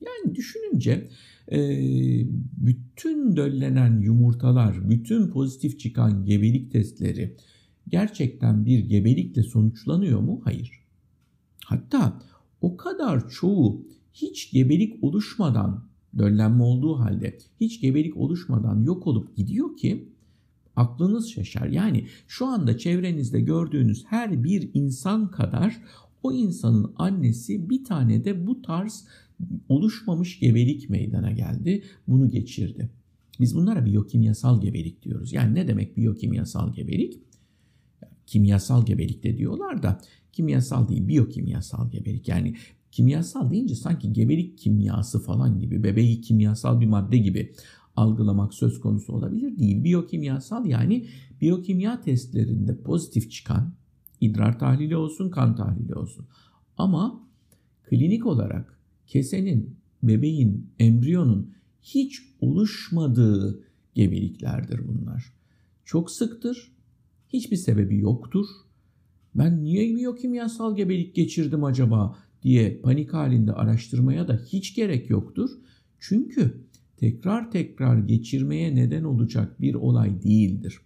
Yani 0.00 0.34
düşününce 0.34 1.08
e, 1.52 1.58
bütün 2.56 3.36
döllenen 3.36 4.00
yumurtalar, 4.00 4.90
bütün 4.90 5.28
pozitif 5.28 5.80
çıkan 5.80 6.24
gebelik 6.24 6.72
testleri 6.72 7.36
gerçekten 7.88 8.66
bir 8.66 8.78
gebelikle 8.78 9.42
sonuçlanıyor 9.42 10.20
mu? 10.20 10.40
Hayır. 10.44 10.70
Hatta 11.64 12.22
o 12.60 12.76
kadar 12.76 13.28
çoğu 13.30 13.86
hiç 14.12 14.50
gebelik 14.50 15.04
oluşmadan 15.04 15.87
döllenme 16.18 16.62
olduğu 16.62 16.98
halde 16.98 17.38
hiç 17.60 17.80
gebelik 17.80 18.16
oluşmadan 18.16 18.82
yok 18.82 19.06
olup 19.06 19.36
gidiyor 19.36 19.76
ki 19.76 20.08
aklınız 20.76 21.30
şaşar. 21.30 21.66
Yani 21.66 22.06
şu 22.28 22.46
anda 22.46 22.78
çevrenizde 22.78 23.40
gördüğünüz 23.40 24.04
her 24.06 24.44
bir 24.44 24.70
insan 24.74 25.30
kadar 25.30 25.82
o 26.22 26.32
insanın 26.32 26.92
annesi 26.96 27.70
bir 27.70 27.84
tane 27.84 28.24
de 28.24 28.46
bu 28.46 28.62
tarz 28.62 29.04
oluşmamış 29.68 30.38
gebelik 30.38 30.90
meydana 30.90 31.30
geldi. 31.32 31.82
Bunu 32.08 32.30
geçirdi. 32.30 32.90
Biz 33.40 33.54
bunlara 33.54 33.84
biyokimyasal 33.84 34.60
gebelik 34.60 35.02
diyoruz. 35.02 35.32
Yani 35.32 35.54
ne 35.54 35.68
demek 35.68 35.96
biyokimyasal 35.96 36.72
gebelik? 36.72 37.20
Kimyasal 38.26 38.86
gebelik 38.86 39.22
de 39.22 39.38
diyorlar 39.38 39.82
da 39.82 40.00
kimyasal 40.32 40.88
değil 40.88 41.08
biyokimyasal 41.08 41.90
gebelik. 41.90 42.28
Yani 42.28 42.54
kimyasal 42.90 43.50
deyince 43.50 43.74
sanki 43.74 44.12
gebelik 44.12 44.58
kimyası 44.58 45.22
falan 45.22 45.58
gibi 45.58 45.82
bebeği 45.84 46.20
kimyasal 46.20 46.80
bir 46.80 46.86
madde 46.86 47.18
gibi 47.18 47.52
algılamak 47.96 48.54
söz 48.54 48.80
konusu 48.80 49.12
olabilir 49.12 49.58
değil. 49.58 49.84
Biyokimyasal 49.84 50.66
yani 50.66 51.06
biyokimya 51.40 52.00
testlerinde 52.00 52.76
pozitif 52.76 53.30
çıkan 53.30 53.72
idrar 54.20 54.58
tahlili 54.58 54.96
olsun 54.96 55.30
kan 55.30 55.56
tahlili 55.56 55.94
olsun. 55.94 56.26
Ama 56.76 57.20
klinik 57.84 58.26
olarak 58.26 58.78
kesenin, 59.06 59.76
bebeğin, 60.02 60.70
embriyonun 60.78 61.52
hiç 61.82 62.22
oluşmadığı 62.40 63.64
gebeliklerdir 63.94 64.88
bunlar. 64.88 65.32
Çok 65.84 66.10
sıktır, 66.10 66.72
hiçbir 67.28 67.56
sebebi 67.56 67.98
yoktur. 67.98 68.46
Ben 69.34 69.64
niye 69.64 69.96
biyokimyasal 69.96 70.76
gebelik 70.76 71.14
geçirdim 71.14 71.64
acaba 71.64 72.18
diye 72.42 72.80
panik 72.82 73.14
halinde 73.14 73.52
araştırmaya 73.52 74.28
da 74.28 74.40
hiç 74.46 74.74
gerek 74.74 75.10
yoktur. 75.10 75.50
Çünkü 76.00 76.54
tekrar 76.96 77.50
tekrar 77.50 77.98
geçirmeye 77.98 78.74
neden 78.74 79.04
olacak 79.04 79.60
bir 79.60 79.74
olay 79.74 80.22
değildir. 80.22 80.80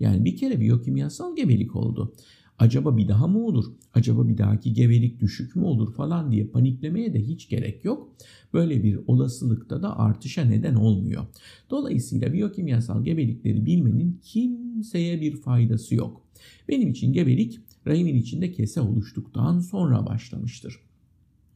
Yani 0.00 0.24
bir 0.24 0.36
kere 0.36 0.60
biyokimyasal 0.60 1.36
gebelik 1.36 1.76
oldu. 1.76 2.14
Acaba 2.58 2.96
bir 2.96 3.08
daha 3.08 3.26
mı 3.26 3.46
olur? 3.46 3.64
Acaba 3.94 4.28
bir 4.28 4.38
dahaki 4.38 4.72
gebelik 4.72 5.20
düşük 5.20 5.56
mü 5.56 5.64
olur 5.64 5.92
falan 5.92 6.32
diye 6.32 6.46
paniklemeye 6.46 7.14
de 7.14 7.20
hiç 7.20 7.48
gerek 7.48 7.84
yok. 7.84 8.12
Böyle 8.52 8.82
bir 8.82 9.00
olasılıkta 9.06 9.82
da 9.82 9.98
artışa 9.98 10.44
neden 10.44 10.74
olmuyor. 10.74 11.26
Dolayısıyla 11.70 12.32
biyokimyasal 12.32 13.04
gebelikleri 13.04 13.66
bilmenin 13.66 14.20
kimseye 14.22 15.20
bir 15.20 15.36
faydası 15.36 15.94
yok. 15.94 16.22
Benim 16.68 16.90
için 16.90 17.12
gebelik 17.12 17.60
rahimin 17.86 18.14
içinde 18.14 18.52
kese 18.52 18.80
oluştuktan 18.80 19.60
sonra 19.60 20.06
başlamıştır. 20.06 20.87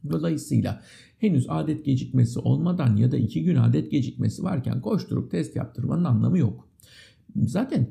Dolayısıyla 0.09 0.81
henüz 1.17 1.45
adet 1.49 1.85
gecikmesi 1.85 2.39
olmadan 2.39 2.95
ya 2.95 3.11
da 3.11 3.17
iki 3.17 3.43
gün 3.43 3.55
adet 3.55 3.91
gecikmesi 3.91 4.43
varken 4.43 4.81
koşturup 4.81 5.31
test 5.31 5.55
yaptırmanın 5.55 6.03
anlamı 6.03 6.37
yok. 6.37 6.67
Zaten 7.35 7.87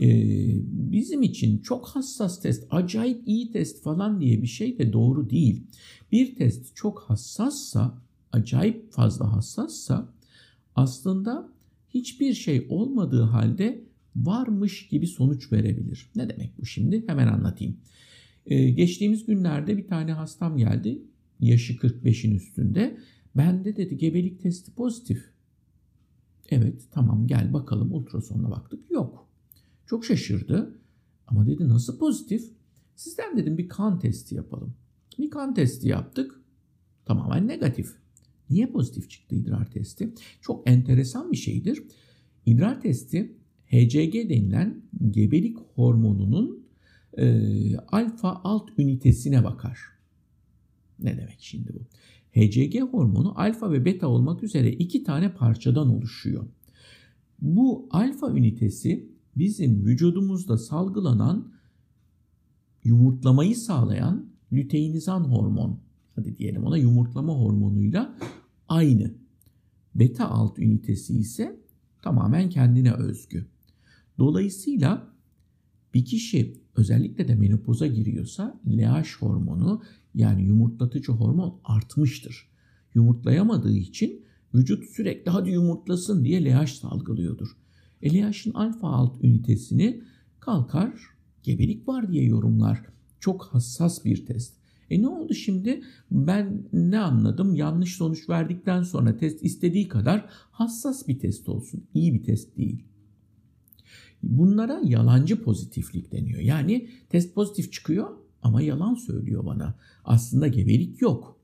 e, 0.00 0.08
bizim 0.62 1.22
için 1.22 1.58
çok 1.58 1.88
hassas 1.88 2.42
test, 2.42 2.66
acayip 2.70 3.22
iyi 3.28 3.52
test 3.52 3.82
falan 3.82 4.20
diye 4.20 4.42
bir 4.42 4.46
şey 4.46 4.78
de 4.78 4.92
doğru 4.92 5.30
değil. 5.30 5.62
Bir 6.12 6.34
test 6.34 6.76
çok 6.76 7.00
hassassa, 7.00 7.98
acayip 8.32 8.92
fazla 8.92 9.32
hassassa 9.32 10.08
aslında 10.74 11.48
hiçbir 11.88 12.34
şey 12.34 12.66
olmadığı 12.68 13.22
halde 13.22 13.84
varmış 14.16 14.88
gibi 14.88 15.06
sonuç 15.06 15.52
verebilir. 15.52 16.10
Ne 16.16 16.28
demek 16.28 16.58
bu 16.58 16.66
şimdi? 16.66 17.04
Hemen 17.06 17.26
anlatayım. 17.26 17.76
Ee, 18.46 18.70
geçtiğimiz 18.70 19.26
günlerde 19.26 19.76
bir 19.76 19.86
tane 19.86 20.12
hastam 20.12 20.56
geldi. 20.56 21.02
Yaşı 21.40 21.72
45'in 21.72 22.34
üstünde. 22.34 22.98
Bende 23.36 23.76
dedi 23.76 23.96
gebelik 23.96 24.40
testi 24.40 24.74
pozitif. 24.74 25.24
Evet 26.50 26.82
tamam 26.90 27.26
gel 27.26 27.52
bakalım 27.52 27.92
ultrasonla 27.92 28.50
baktık. 28.50 28.90
Yok. 28.90 29.28
Çok 29.86 30.04
şaşırdı. 30.04 30.78
Ama 31.26 31.46
dedi 31.46 31.68
nasıl 31.68 31.98
pozitif? 31.98 32.52
Sizden 32.96 33.36
dedim 33.36 33.58
bir 33.58 33.68
kan 33.68 33.98
testi 33.98 34.34
yapalım. 34.34 34.74
Bir 35.18 35.30
kan 35.30 35.54
testi 35.54 35.88
yaptık. 35.88 36.40
Tamamen 37.04 37.48
negatif. 37.48 37.96
Niye 38.50 38.66
pozitif 38.66 39.10
çıktı 39.10 39.34
idrar 39.34 39.70
testi? 39.70 40.14
Çok 40.40 40.70
enteresan 40.70 41.32
bir 41.32 41.36
şeydir. 41.36 41.82
İdrar 42.46 42.80
testi 42.80 43.36
HCG 43.66 44.14
denilen 44.14 44.82
gebelik 45.10 45.56
hormonunun 45.74 46.66
e, 47.18 47.76
alfa 47.76 48.40
alt 48.44 48.70
ünitesine 48.78 49.44
bakar. 49.44 49.78
Ne 50.98 51.16
demek 51.16 51.36
şimdi 51.38 51.74
bu? 51.74 51.78
HCG 52.40 52.80
hormonu 52.80 53.40
alfa 53.40 53.72
ve 53.72 53.84
beta 53.84 54.08
olmak 54.08 54.42
üzere 54.42 54.72
iki 54.72 55.04
tane 55.04 55.34
parçadan 55.34 55.88
oluşuyor. 55.88 56.46
Bu 57.40 57.88
alfa 57.90 58.30
ünitesi 58.30 59.08
bizim 59.36 59.84
vücudumuzda 59.84 60.58
salgılanan 60.58 61.52
yumurtlamayı 62.84 63.56
sağlayan 63.56 64.26
lüteinizan 64.52 65.24
hormon, 65.24 65.80
hadi 66.16 66.38
diyelim 66.38 66.64
ona 66.64 66.78
yumurtlama 66.78 67.32
hormonuyla 67.32 68.14
aynı. 68.68 69.14
Beta 69.94 70.28
alt 70.28 70.58
ünitesi 70.58 71.18
ise 71.18 71.60
tamamen 72.02 72.50
kendine 72.50 72.92
özgü. 72.92 73.46
Dolayısıyla 74.18 75.12
bir 75.94 76.04
kişi 76.04 76.65
özellikle 76.76 77.28
de 77.28 77.34
menopoza 77.34 77.86
giriyorsa 77.86 78.60
LH 78.66 79.16
hormonu 79.18 79.82
yani 80.14 80.42
yumurtlatıcı 80.42 81.12
hormon 81.12 81.60
artmıştır. 81.64 82.48
Yumurtlayamadığı 82.94 83.76
için 83.76 84.22
vücut 84.54 84.84
sürekli 84.84 85.30
hadi 85.30 85.50
yumurtlasın 85.50 86.24
diye 86.24 86.44
LH 86.44 86.66
salgılıyordur. 86.66 87.56
E 88.02 88.14
LH'in 88.14 88.52
alfa 88.52 88.88
alt 88.88 89.24
ünitesini 89.24 90.02
kalkar 90.40 90.92
gebelik 91.42 91.88
var 91.88 92.12
diye 92.12 92.24
yorumlar. 92.24 92.82
Çok 93.20 93.44
hassas 93.44 94.04
bir 94.04 94.26
test. 94.26 94.54
E 94.90 95.02
ne 95.02 95.08
oldu 95.08 95.34
şimdi? 95.34 95.82
Ben 96.10 96.62
ne 96.72 96.98
anladım? 96.98 97.54
Yanlış 97.54 97.96
sonuç 97.96 98.28
verdikten 98.28 98.82
sonra 98.82 99.16
test 99.16 99.42
istediği 99.42 99.88
kadar 99.88 100.26
hassas 100.30 101.08
bir 101.08 101.18
test 101.18 101.48
olsun. 101.48 101.84
İyi 101.94 102.14
bir 102.14 102.22
test 102.24 102.56
değil. 102.56 102.84
Bunlara 104.22 104.80
yalancı 104.84 105.42
pozitiflik 105.42 106.12
deniyor. 106.12 106.40
Yani 106.40 106.90
test 107.08 107.34
pozitif 107.34 107.72
çıkıyor 107.72 108.08
ama 108.42 108.62
yalan 108.62 108.94
söylüyor 108.94 109.46
bana. 109.46 109.74
Aslında 110.04 110.48
gebelik 110.48 111.02
yok. 111.02 111.40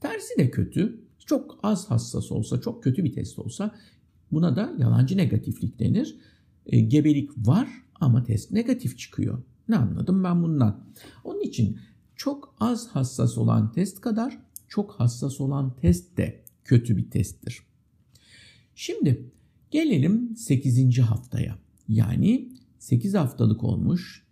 Tersi 0.00 0.38
de 0.38 0.50
kötü. 0.50 1.00
Çok 1.26 1.58
az 1.62 1.90
hassas 1.90 2.32
olsa, 2.32 2.60
çok 2.60 2.82
kötü 2.82 3.04
bir 3.04 3.12
test 3.12 3.38
olsa 3.38 3.74
buna 4.32 4.56
da 4.56 4.74
yalancı 4.78 5.16
negatiflik 5.16 5.78
denir. 5.78 6.16
E, 6.66 6.80
gebelik 6.80 7.30
var 7.36 7.68
ama 7.94 8.24
test 8.24 8.52
negatif 8.52 8.98
çıkıyor. 8.98 9.42
Ne 9.68 9.76
anladım 9.76 10.24
ben 10.24 10.42
bundan? 10.42 10.84
Onun 11.24 11.40
için 11.40 11.78
çok 12.16 12.54
az 12.60 12.88
hassas 12.88 13.38
olan 13.38 13.72
test 13.72 14.00
kadar 14.00 14.38
çok 14.68 14.92
hassas 14.92 15.40
olan 15.40 15.76
test 15.76 16.16
de 16.16 16.44
kötü 16.64 16.96
bir 16.96 17.10
testtir. 17.10 17.62
Şimdi 18.74 19.30
gelelim 19.70 20.36
8. 20.36 20.98
haftaya. 20.98 21.58
Yani 21.88 22.48
8 22.78 23.14
haftalık 23.14 23.64
olmuş. 23.64 24.26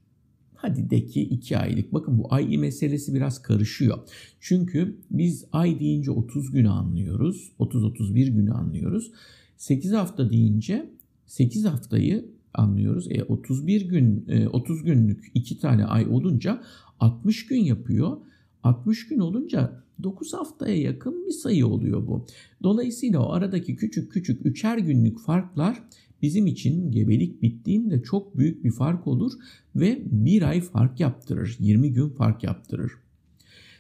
Hadi 0.54 0.90
de 0.90 1.06
ki 1.06 1.22
2 1.22 1.58
aylık. 1.58 1.92
Bakın 1.92 2.18
bu 2.18 2.34
ay 2.34 2.58
meselesi 2.58 3.14
biraz 3.14 3.42
karışıyor. 3.42 3.98
Çünkü 4.40 5.00
biz 5.10 5.44
ay 5.52 5.80
deyince 5.80 6.10
30 6.10 6.50
günü 6.50 6.68
anlıyoruz. 6.68 7.52
30-31 7.60 8.28
günü 8.28 8.52
anlıyoruz. 8.52 9.12
8 9.56 9.92
hafta 9.92 10.30
deyince 10.30 10.90
8 11.26 11.64
haftayı 11.64 12.34
anlıyoruz. 12.54 13.06
E 13.10 13.22
31 13.24 13.88
gün 13.88 14.26
30 14.52 14.80
e, 14.80 14.82
günlük 14.82 15.30
2 15.34 15.58
tane 15.58 15.84
ay 15.84 16.06
olunca 16.06 16.62
60 17.00 17.46
gün 17.46 17.60
yapıyor. 17.60 18.16
60 18.62 19.08
gün 19.08 19.18
olunca 19.18 19.84
9 20.02 20.32
haftaya 20.34 20.76
yakın 20.80 21.26
bir 21.26 21.32
sayı 21.32 21.66
oluyor 21.66 22.06
bu. 22.06 22.26
Dolayısıyla 22.62 23.20
o 23.20 23.32
aradaki 23.32 23.76
küçük 23.76 24.12
küçük 24.12 24.46
üçer 24.46 24.78
günlük 24.78 25.20
farklar 25.20 25.82
bizim 26.24 26.46
için 26.46 26.90
gebelik 26.90 27.42
bittiğinde 27.42 28.02
çok 28.02 28.38
büyük 28.38 28.64
bir 28.64 28.70
fark 28.70 29.06
olur 29.06 29.32
ve 29.76 30.02
bir 30.04 30.42
ay 30.42 30.60
fark 30.60 31.00
yaptırır, 31.00 31.56
20 31.58 31.92
gün 31.92 32.08
fark 32.08 32.44
yaptırır. 32.44 32.92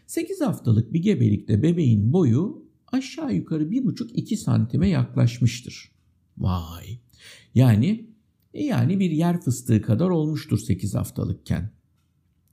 8 0.06 0.40
haftalık 0.40 0.92
bir 0.92 1.02
gebelikte 1.02 1.62
bebeğin 1.62 2.12
boyu 2.12 2.66
aşağı 2.92 3.34
yukarı 3.34 3.64
1,5-2 3.64 4.36
santime 4.36 4.88
yaklaşmıştır. 4.88 5.90
Vay! 6.38 6.98
Yani 7.54 8.06
e 8.54 8.64
yani 8.64 9.00
bir 9.00 9.10
yer 9.10 9.40
fıstığı 9.40 9.82
kadar 9.82 10.08
olmuştur 10.10 10.58
8 10.58 10.94
haftalıkken. 10.94 11.70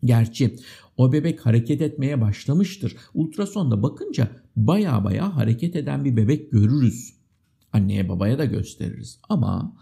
Gerçi 0.04 0.56
o 0.98 1.14
bebek 1.14 1.46
hareket 1.46 1.82
etmeye 1.82 2.22
başlamıştır. 2.22 2.96
Ultrasonda 3.14 3.84
bakınca 3.84 4.32
baya 4.56 5.04
baya 5.04 5.36
hareket 5.36 5.76
eden 5.76 6.06
bir 6.06 6.18
bebek 6.18 6.52
görürüz. 6.52 7.21
Anneye 7.74 8.10
babaya 8.10 8.40
da 8.40 8.46
gösteririz. 8.46 9.20
Ama 9.30 9.78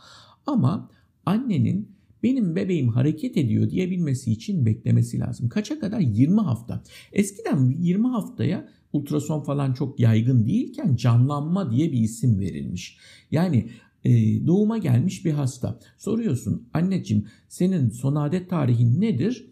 ama 0.45 0.89
annenin 1.25 1.91
benim 2.23 2.55
bebeğim 2.55 2.87
hareket 2.87 3.37
ediyor 3.37 3.69
diyebilmesi 3.69 4.31
için 4.31 4.65
beklemesi 4.65 5.19
lazım. 5.19 5.49
Kaça 5.49 5.79
kadar? 5.79 5.99
20 5.99 6.41
hafta. 6.41 6.83
Eskiden 7.13 7.75
20 7.79 8.07
haftaya 8.07 8.69
ultrason 8.93 9.43
falan 9.43 9.73
çok 9.73 9.99
yaygın 9.99 10.45
değilken 10.45 10.95
canlanma 10.95 11.71
diye 11.71 11.91
bir 11.91 11.99
isim 11.99 12.39
verilmiş. 12.39 12.97
Yani 13.31 13.69
e, 14.03 14.11
doğuma 14.47 14.77
gelmiş 14.77 15.25
bir 15.25 15.31
hasta. 15.31 15.79
Soruyorsun 15.97 16.67
anneciğim 16.73 17.27
senin 17.47 17.89
son 17.89 18.15
adet 18.15 18.49
tarihin 18.49 19.01
nedir? 19.01 19.49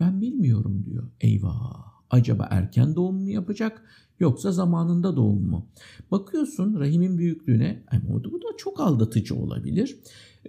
Ben 0.00 0.20
bilmiyorum 0.20 0.84
diyor. 0.86 1.10
Eyvah 1.20 1.92
acaba 2.10 2.48
erken 2.50 2.94
doğum 2.96 3.22
mu 3.22 3.30
yapacak 3.30 3.82
yoksa 4.22 4.52
zamanında 4.52 5.16
doğum 5.16 5.42
mu? 5.42 5.66
Bakıyorsun 6.10 6.80
rahimin 6.80 7.18
büyüklüğüne 7.18 7.82
ama 7.90 8.24
bu 8.24 8.40
da 8.40 8.56
çok 8.56 8.80
aldatıcı 8.80 9.34
olabilir. 9.36 9.98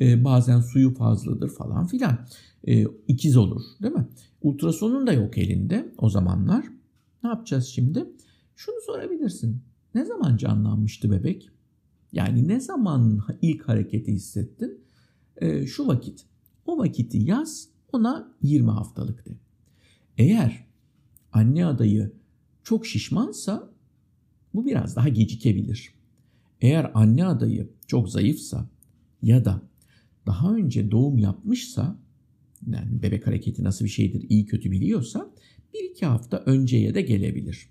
Ee, 0.01 0.23
bazen 0.23 0.59
suyu 0.59 0.93
fazladır 0.93 1.49
falan 1.49 1.87
filan. 1.87 2.17
Ee, 2.67 2.83
ikiz 3.07 3.37
olur 3.37 3.61
değil 3.81 3.93
mi? 3.93 4.07
Ultrasonun 4.41 5.07
da 5.07 5.13
yok 5.13 5.37
elinde 5.37 5.93
o 5.97 6.09
zamanlar. 6.09 6.65
Ne 7.23 7.29
yapacağız 7.29 7.65
şimdi? 7.65 8.05
Şunu 8.55 8.75
sorabilirsin. 8.85 9.61
Ne 9.95 10.05
zaman 10.05 10.37
canlanmıştı 10.37 11.11
bebek? 11.11 11.49
Yani 12.11 12.47
ne 12.47 12.59
zaman 12.59 13.21
ilk 13.41 13.67
hareketi 13.67 14.11
hissettin? 14.13 14.81
Ee, 15.37 15.65
şu 15.65 15.87
vakit. 15.87 16.25
O 16.65 16.77
vakiti 16.77 17.17
yaz 17.17 17.67
ona 17.93 18.33
20 18.41 18.71
haftalık 18.71 19.25
de. 19.25 19.31
Eğer 20.17 20.67
anne 21.31 21.65
adayı 21.65 22.11
çok 22.63 22.85
şişmansa 22.85 23.73
bu 24.53 24.65
biraz 24.65 24.95
daha 24.95 25.09
gecikebilir. 25.09 25.93
Eğer 26.61 26.91
anne 26.93 27.25
adayı 27.25 27.69
çok 27.87 28.09
zayıfsa 28.09 28.69
ya 29.21 29.45
da 29.45 29.61
daha 30.25 30.55
önce 30.55 30.91
doğum 30.91 31.17
yapmışsa 31.17 31.99
yani 32.67 33.01
bebek 33.01 33.27
hareketi 33.27 33.63
nasıl 33.63 33.85
bir 33.85 33.89
şeydir 33.89 34.25
iyi 34.29 34.45
kötü 34.45 34.71
biliyorsa 34.71 35.33
bir 35.73 35.89
iki 35.89 36.05
hafta 36.05 36.43
önceye 36.45 36.95
de 36.95 37.01
gelebilir. 37.01 37.69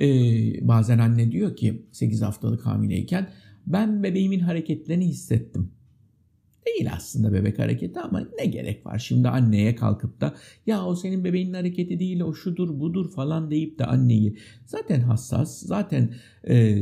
Ee, 0.00 0.68
bazen 0.68 0.98
anne 0.98 1.32
diyor 1.32 1.56
ki 1.56 1.86
8 1.92 2.22
haftalık 2.22 2.66
hamileyken 2.66 3.30
ben 3.66 4.02
bebeğimin 4.02 4.40
hareketlerini 4.40 5.08
hissettim. 5.08 5.70
Değil 6.66 6.92
aslında 6.92 7.32
bebek 7.32 7.58
hareketi 7.58 8.00
ama 8.00 8.28
ne 8.38 8.46
gerek 8.46 8.86
var 8.86 8.98
şimdi 8.98 9.28
anneye 9.28 9.74
kalkıp 9.74 10.20
da 10.20 10.34
ya 10.66 10.86
o 10.86 10.96
senin 10.96 11.24
bebeğin 11.24 11.54
hareketi 11.54 11.98
değil 11.98 12.20
o 12.20 12.34
şudur 12.34 12.80
budur 12.80 13.10
falan 13.10 13.50
deyip 13.50 13.78
de 13.78 13.84
anneyi 13.84 14.36
zaten 14.66 15.00
hassas 15.00 15.62
zaten 15.62 16.14
e, 16.44 16.76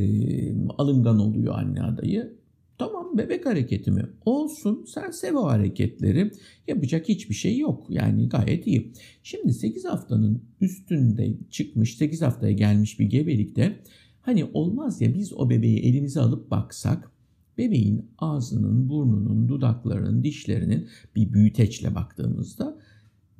alıngan 0.79 1.19
oluyor 1.19 1.55
anne 1.59 1.83
adayı 1.83 2.43
Tamam 2.79 3.19
bebek 3.19 3.47
hareketi 3.47 3.91
mi? 3.91 4.03
Olsun 4.25 4.85
sen 4.85 5.11
sev 5.11 5.37
o 5.37 5.45
hareketleri. 5.45 6.31
Yapacak 6.69 7.09
hiçbir 7.09 7.35
şey 7.35 7.59
yok. 7.59 7.87
Yani 7.89 8.29
gayet 8.29 8.67
iyi. 8.67 8.93
Şimdi 9.23 9.53
8 9.53 9.85
haftanın 9.85 10.43
üstünde 10.61 11.35
çıkmış 11.51 11.97
8 11.97 12.23
haftaya 12.23 12.53
gelmiş 12.53 12.99
bir 13.01 13.05
gebelikte 13.05 13.83
hani 14.21 14.45
olmaz 14.45 15.01
ya 15.01 15.15
biz 15.15 15.33
o 15.33 15.51
bebeği 15.51 15.79
elimize 15.79 16.21
alıp 16.21 16.51
baksak 16.51 17.11
bebeğin 17.59 18.11
ağzının, 18.19 18.89
burnunun, 18.89 19.49
dudaklarının, 19.49 20.25
dişlerinin 20.25 20.89
bir 21.17 21.33
büyüteçle 21.33 21.95
baktığımızda 21.95 22.79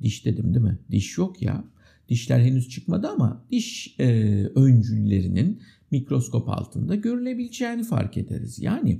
diş 0.01 0.25
dedim 0.25 0.53
değil 0.53 0.65
mi? 0.65 0.79
Diş 0.91 1.17
yok 1.17 1.41
ya. 1.41 1.63
Dişler 2.09 2.39
henüz 2.39 2.69
çıkmadı 2.69 3.07
ama 3.07 3.45
diş 3.51 3.95
e, 3.99 4.05
öncüllerinin 4.55 5.61
mikroskop 5.91 6.49
altında 6.49 6.95
görülebileceğini 6.95 7.83
fark 7.83 8.17
ederiz. 8.17 8.59
Yani 8.59 8.99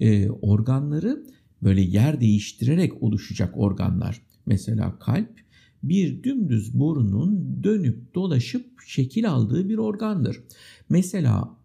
e, 0.00 0.30
organları 0.30 1.26
böyle 1.62 1.80
yer 1.80 2.20
değiştirerek 2.20 3.02
oluşacak 3.02 3.52
organlar. 3.56 4.22
Mesela 4.46 4.98
kalp 4.98 5.42
bir 5.82 6.22
dümdüz 6.22 6.78
borunun 6.78 7.60
dönüp 7.64 8.14
dolaşıp 8.14 8.66
şekil 8.86 9.30
aldığı 9.30 9.68
bir 9.68 9.78
organdır. 9.78 10.40
Mesela 10.88 11.56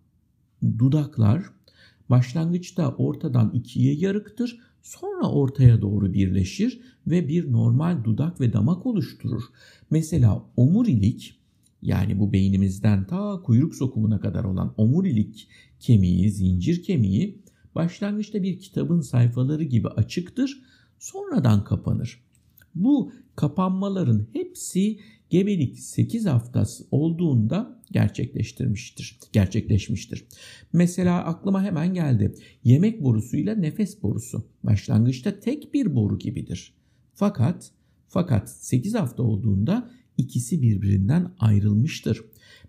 dudaklar 0.79 1.43
başlangıçta 2.09 2.95
ortadan 2.95 3.51
ikiye 3.53 3.93
yarıktır. 3.93 4.59
Sonra 4.81 5.31
ortaya 5.31 5.81
doğru 5.81 6.13
birleşir 6.13 6.81
ve 7.07 7.27
bir 7.27 7.51
normal 7.51 8.03
dudak 8.03 8.41
ve 8.41 8.53
damak 8.53 8.85
oluşturur. 8.85 9.43
Mesela 9.91 10.45
omurilik 10.57 11.39
yani 11.81 12.19
bu 12.19 12.33
beynimizden 12.33 13.07
ta 13.07 13.41
kuyruk 13.41 13.75
sokumuna 13.75 14.19
kadar 14.19 14.43
olan 14.43 14.73
omurilik 14.77 15.47
kemiği, 15.79 16.31
zincir 16.31 16.83
kemiği 16.83 17.41
başlangıçta 17.75 18.43
bir 18.43 18.59
kitabın 18.59 19.01
sayfaları 19.01 19.63
gibi 19.63 19.87
açıktır, 19.87 20.61
sonradan 20.99 21.63
kapanır. 21.63 22.23
Bu 22.75 23.11
kapanmaların 23.35 24.27
hepsi 24.33 24.99
gebelik 25.29 25.79
8 25.79 26.25
haftası 26.25 26.85
olduğunda 26.91 27.81
gerçekleştirmiştir, 27.91 29.19
gerçekleşmiştir. 29.33 30.25
Mesela 30.73 31.25
aklıma 31.25 31.63
hemen 31.63 31.93
geldi. 31.93 32.35
Yemek 32.63 33.03
borusuyla 33.03 33.55
nefes 33.55 34.03
borusu 34.03 34.47
başlangıçta 34.63 35.39
tek 35.39 35.73
bir 35.73 35.95
boru 35.95 36.19
gibidir. 36.19 36.73
Fakat 37.13 37.71
fakat 38.07 38.49
8 38.49 38.95
hafta 38.95 39.23
olduğunda 39.23 39.91
ikisi 40.17 40.61
birbirinden 40.61 41.31
ayrılmıştır. 41.39 42.21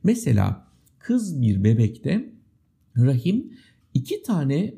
Mesela 0.04 0.68
kız 0.98 1.42
bir 1.42 1.64
bebekte 1.64 2.32
rahim 2.96 3.52
iki 3.94 4.22
tane 4.22 4.74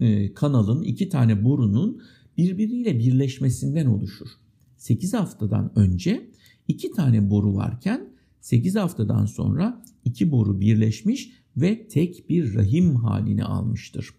e, 0.00 0.34
kanalın, 0.34 0.82
iki 0.82 1.08
tane 1.08 1.44
borunun 1.44 2.02
birbiriyle 2.36 2.98
birleşmesinden 2.98 3.86
oluşur. 3.86 4.28
8 4.76 5.14
haftadan 5.14 5.78
önce 5.78 6.30
iki 6.68 6.90
tane 6.90 7.30
boru 7.30 7.54
varken 7.54 8.08
8 8.40 8.76
haftadan 8.76 9.26
sonra 9.26 9.82
iki 10.04 10.30
boru 10.30 10.60
birleşmiş 10.60 11.30
ve 11.56 11.88
tek 11.88 12.28
bir 12.28 12.54
rahim 12.54 12.96
halini 12.96 13.44
almıştır. 13.44 14.10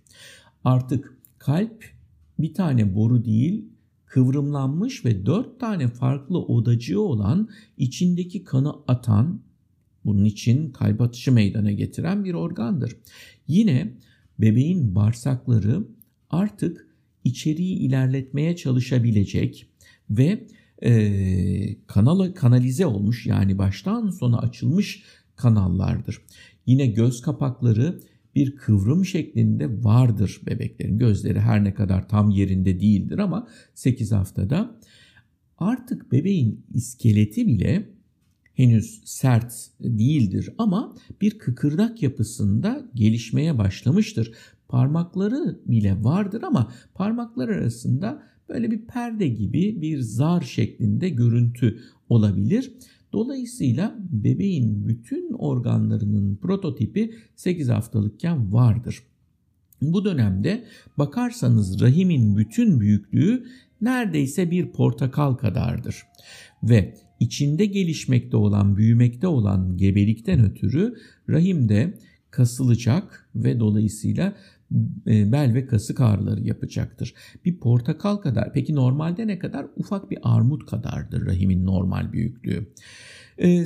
Artık 0.63 1.17
kalp 1.38 1.85
bir 2.39 2.53
tane 2.53 2.95
boru 2.95 3.25
değil 3.25 3.65
kıvrımlanmış 4.05 5.05
ve 5.05 5.25
dört 5.25 5.59
tane 5.59 5.88
farklı 5.88 6.39
odacığı 6.39 7.01
olan 7.01 7.49
içindeki 7.77 8.43
kanı 8.43 8.73
atan 8.88 9.41
bunun 10.05 10.25
için 10.25 10.71
kalp 10.71 11.01
atışı 11.01 11.31
meydana 11.31 11.71
getiren 11.71 12.25
bir 12.25 12.33
organdır. 12.33 12.95
Yine 13.47 13.97
bebeğin 14.39 14.95
bağırsakları 14.95 15.88
artık 16.29 16.88
içeriği 17.23 17.77
ilerletmeye 17.77 18.55
çalışabilecek 18.55 19.69
ve 20.09 20.47
e, 20.82 21.86
kanala 21.88 22.34
kanalize 22.34 22.86
olmuş 22.86 23.26
yani 23.26 23.58
baştan 23.58 24.10
sona 24.10 24.38
açılmış 24.38 25.04
kanallardır. 25.36 26.22
Yine 26.65 26.88
göz 26.88 27.22
kapakları 27.22 28.00
bir 28.36 28.56
kıvrım 28.56 29.06
şeklinde 29.06 29.84
vardır 29.84 30.42
bebeklerin. 30.46 30.98
Gözleri 30.98 31.39
her 31.39 31.63
ne 31.63 31.74
kadar 31.74 32.08
tam 32.08 32.30
yerinde 32.30 32.80
değildir 32.80 33.18
ama 33.18 33.48
8 33.76 34.12
haftada 34.12 34.80
artık 35.58 36.12
bebeğin 36.12 36.65
iskeleti 36.74 37.48
bile 37.48 37.89
henüz 38.54 39.02
sert 39.06 39.54
değildir 39.80 40.50
ama 40.58 40.96
bir 41.22 41.39
kıkırdak 41.39 42.04
yapısında 42.04 42.89
gelişmeye 42.96 43.58
başlamıştır. 43.58 44.32
Parmakları 44.68 45.60
bile 45.65 46.04
vardır 46.04 46.42
ama 46.42 46.72
parmaklar 46.94 47.50
arasında 47.50 48.24
böyle 48.49 48.71
bir 48.71 48.85
perde 48.85 49.27
gibi 49.27 49.81
bir 49.81 49.99
zar 49.99 50.41
şeklinde 50.41 51.09
görüntü 51.09 51.79
olabilir. 52.09 52.71
Dolayısıyla 53.13 53.95
bebeğin 54.09 54.88
bütün 54.88 55.33
organlarının 55.33 56.35
prototipi 56.35 57.13
8 57.35 57.69
haftalıkken 57.69 58.53
vardır. 58.53 59.03
Bu 59.81 60.05
dönemde 60.05 60.63
bakarsanız 60.97 61.81
rahimin 61.81 62.38
bütün 62.38 62.79
büyüklüğü 62.79 63.45
neredeyse 63.81 64.51
bir 64.51 64.71
portakal 64.71 65.33
kadardır. 65.33 66.03
Ve 66.63 66.95
içinde 67.19 67.65
gelişmekte 67.65 68.38
olan, 68.38 68.77
büyümekte 68.77 69.27
olan 69.27 69.77
gebelikten 69.77 70.45
ötürü 70.45 70.95
rahimde 71.29 71.99
kasılacak 72.31 73.29
ve 73.35 73.59
dolayısıyla 73.59 74.35
bel 75.08 75.53
ve 75.53 75.65
kasık 75.65 76.01
ağrıları 76.01 76.41
yapacaktır. 76.41 77.13
Bir 77.45 77.58
portakal 77.58 78.15
kadar, 78.15 78.53
peki 78.53 78.75
normalde 78.75 79.27
ne 79.27 79.39
kadar? 79.39 79.65
Ufak 79.75 80.12
bir 80.12 80.17
armut 80.23 80.65
kadardır 80.65 81.25
rahimin 81.25 81.65
normal 81.65 82.13
büyüklüğü. 82.13 82.67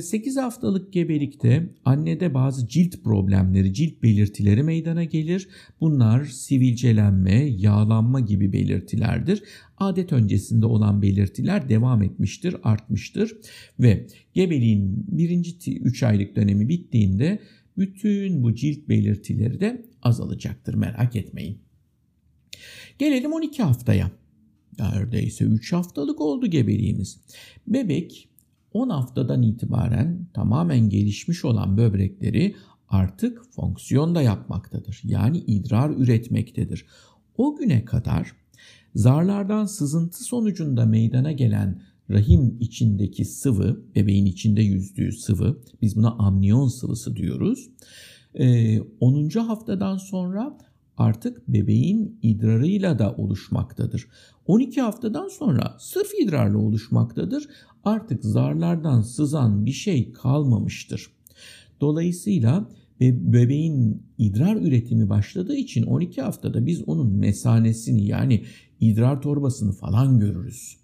8 0.02 0.36
haftalık 0.36 0.92
gebelikte 0.92 1.70
annede 1.84 2.34
bazı 2.34 2.68
cilt 2.68 3.04
problemleri, 3.04 3.74
cilt 3.74 4.02
belirtileri 4.02 4.62
meydana 4.62 5.04
gelir. 5.04 5.48
Bunlar 5.80 6.24
sivilcelenme, 6.24 7.44
yağlanma 7.44 8.20
gibi 8.20 8.52
belirtilerdir. 8.52 9.42
Adet 9.78 10.12
öncesinde 10.12 10.66
olan 10.66 11.02
belirtiler 11.02 11.68
devam 11.68 12.02
etmiştir, 12.02 12.56
artmıştır 12.62 13.36
ve 13.80 14.06
gebeliğin 14.34 15.06
birinci 15.08 15.80
3 15.80 16.02
aylık 16.02 16.36
dönemi 16.36 16.68
bittiğinde 16.68 17.38
bütün 17.78 18.42
bu 18.42 18.54
cilt 18.54 18.88
belirtileri 18.88 19.60
de 19.60 19.84
azalacaktır 20.04 20.74
merak 20.74 21.16
etmeyin. 21.16 21.58
Gelelim 22.98 23.32
12 23.32 23.62
haftaya. 23.62 24.10
Neredeyse 24.78 25.44
3 25.44 25.72
haftalık 25.72 26.20
oldu 26.20 26.46
gebeliğimiz. 26.46 27.20
Bebek 27.66 28.28
10 28.72 28.88
haftadan 28.88 29.42
itibaren 29.42 30.26
tamamen 30.34 30.88
gelişmiş 30.88 31.44
olan 31.44 31.76
böbrekleri 31.76 32.56
artık 32.88 33.42
fonksiyon 33.50 34.14
da 34.14 34.22
yapmaktadır. 34.22 35.00
Yani 35.04 35.38
idrar 35.38 35.90
üretmektedir. 35.90 36.86
O 37.36 37.56
güne 37.56 37.84
kadar 37.84 38.32
zarlardan 38.94 39.66
sızıntı 39.66 40.24
sonucunda 40.24 40.86
meydana 40.86 41.32
gelen 41.32 41.82
rahim 42.10 42.56
içindeki 42.60 43.24
sıvı, 43.24 43.84
bebeğin 43.94 44.26
içinde 44.26 44.62
yüzdüğü 44.62 45.12
sıvı, 45.12 45.58
biz 45.82 45.96
buna 45.96 46.10
amniyon 46.10 46.68
sıvısı 46.68 47.16
diyoruz. 47.16 47.70
10. 48.34 49.30
Ee, 49.36 49.40
haftadan 49.40 49.96
sonra 49.96 50.58
artık 50.96 51.48
bebeğin 51.48 52.18
idrarıyla 52.22 52.98
da 52.98 53.14
oluşmaktadır. 53.14 54.08
12 54.46 54.80
haftadan 54.80 55.28
sonra 55.28 55.76
sırf 55.78 56.08
idrarla 56.22 56.58
oluşmaktadır. 56.58 57.48
Artık 57.84 58.24
zarlardan 58.24 59.02
sızan 59.02 59.66
bir 59.66 59.72
şey 59.72 60.12
kalmamıştır. 60.12 61.10
Dolayısıyla 61.80 62.68
bebeğin 63.00 64.02
idrar 64.18 64.56
üretimi 64.56 65.08
başladığı 65.08 65.56
için 65.56 65.82
12 65.82 66.22
haftada 66.22 66.66
biz 66.66 66.88
onun 66.88 67.12
mesanesini 67.12 68.06
yani 68.06 68.44
idrar 68.80 69.22
torbasını 69.22 69.72
falan 69.72 70.18
görürüz. 70.18 70.76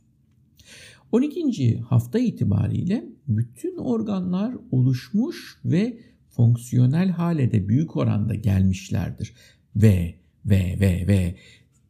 12. 1.12 1.78
hafta 1.78 2.18
itibariyle 2.18 3.04
bütün 3.28 3.76
organlar 3.76 4.56
oluşmuş 4.70 5.60
ve 5.64 5.98
fonksiyonel 6.30 7.08
hale 7.10 7.52
de 7.52 7.68
büyük 7.68 7.96
oranda 7.96 8.34
gelmişlerdir. 8.34 9.34
Ve 9.76 10.14
ve 10.46 10.76
ve 10.80 11.06
ve 11.08 11.34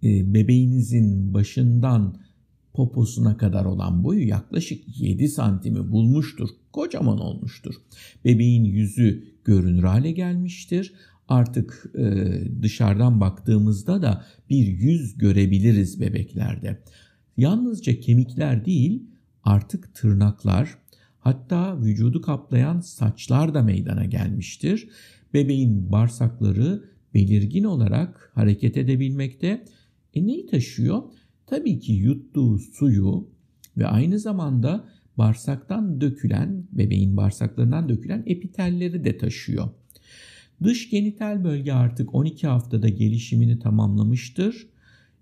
bebeğinizin 0.03 1.35
başından 1.35 2.21
poposuna 2.75 3.37
kadar 3.37 3.65
olan 3.65 4.05
boyu 4.05 4.29
yaklaşık 4.29 5.01
7 5.01 5.29
santimi 5.29 5.93
bulmuştur. 5.93 6.49
Kocaman 6.73 7.19
olmuştur. 7.19 7.75
Bebeğin 8.25 8.65
yüzü 8.65 9.25
görünür 9.45 9.83
hale 9.83 10.11
gelmiştir. 10.11 10.95
Artık 11.29 11.91
e, 11.99 12.27
dışarıdan 12.63 13.21
baktığımızda 13.21 14.03
da 14.03 14.25
bir 14.51 14.67
yüz 14.67 15.19
görebiliriz 15.19 16.01
bebeklerde. 16.01 16.79
Yalnızca 17.37 18.01
kemikler 18.01 18.65
değil 18.65 19.03
artık 19.45 19.95
tırnaklar 19.95 20.79
hatta 21.21 21.83
vücudu 21.83 22.23
kaplayan 22.23 22.81
saçlar 22.81 23.55
da 23.55 23.63
meydana 23.63 24.05
gelmiştir. 24.05 24.89
Bebeğin 25.35 25.93
bağırsakları 25.93 26.85
belirgin 27.15 27.65
olarak 27.65 28.33
hareket 28.35 28.77
edebilmekte. 28.77 29.65
E 30.15 30.27
neyi 30.27 30.47
taşıyor? 30.47 31.03
Tabii 31.47 31.79
ki 31.79 31.93
yuttuğu 31.93 32.59
suyu 32.59 33.29
ve 33.77 33.87
aynı 33.87 34.19
zamanda 34.19 34.85
bağırsaktan 35.19 36.01
dökülen, 36.01 36.65
bebeğin 36.73 37.17
bağırsaklarından 37.17 37.89
dökülen 37.89 38.23
epitelleri 38.27 39.05
de 39.05 39.19
taşıyor. 39.19 39.69
Dış 40.63 40.91
genital 40.91 41.45
bölge 41.45 41.73
artık 41.73 42.15
12 42.15 42.47
haftada 42.47 42.89
gelişimini 42.89 43.59
tamamlamıştır. 43.59 44.67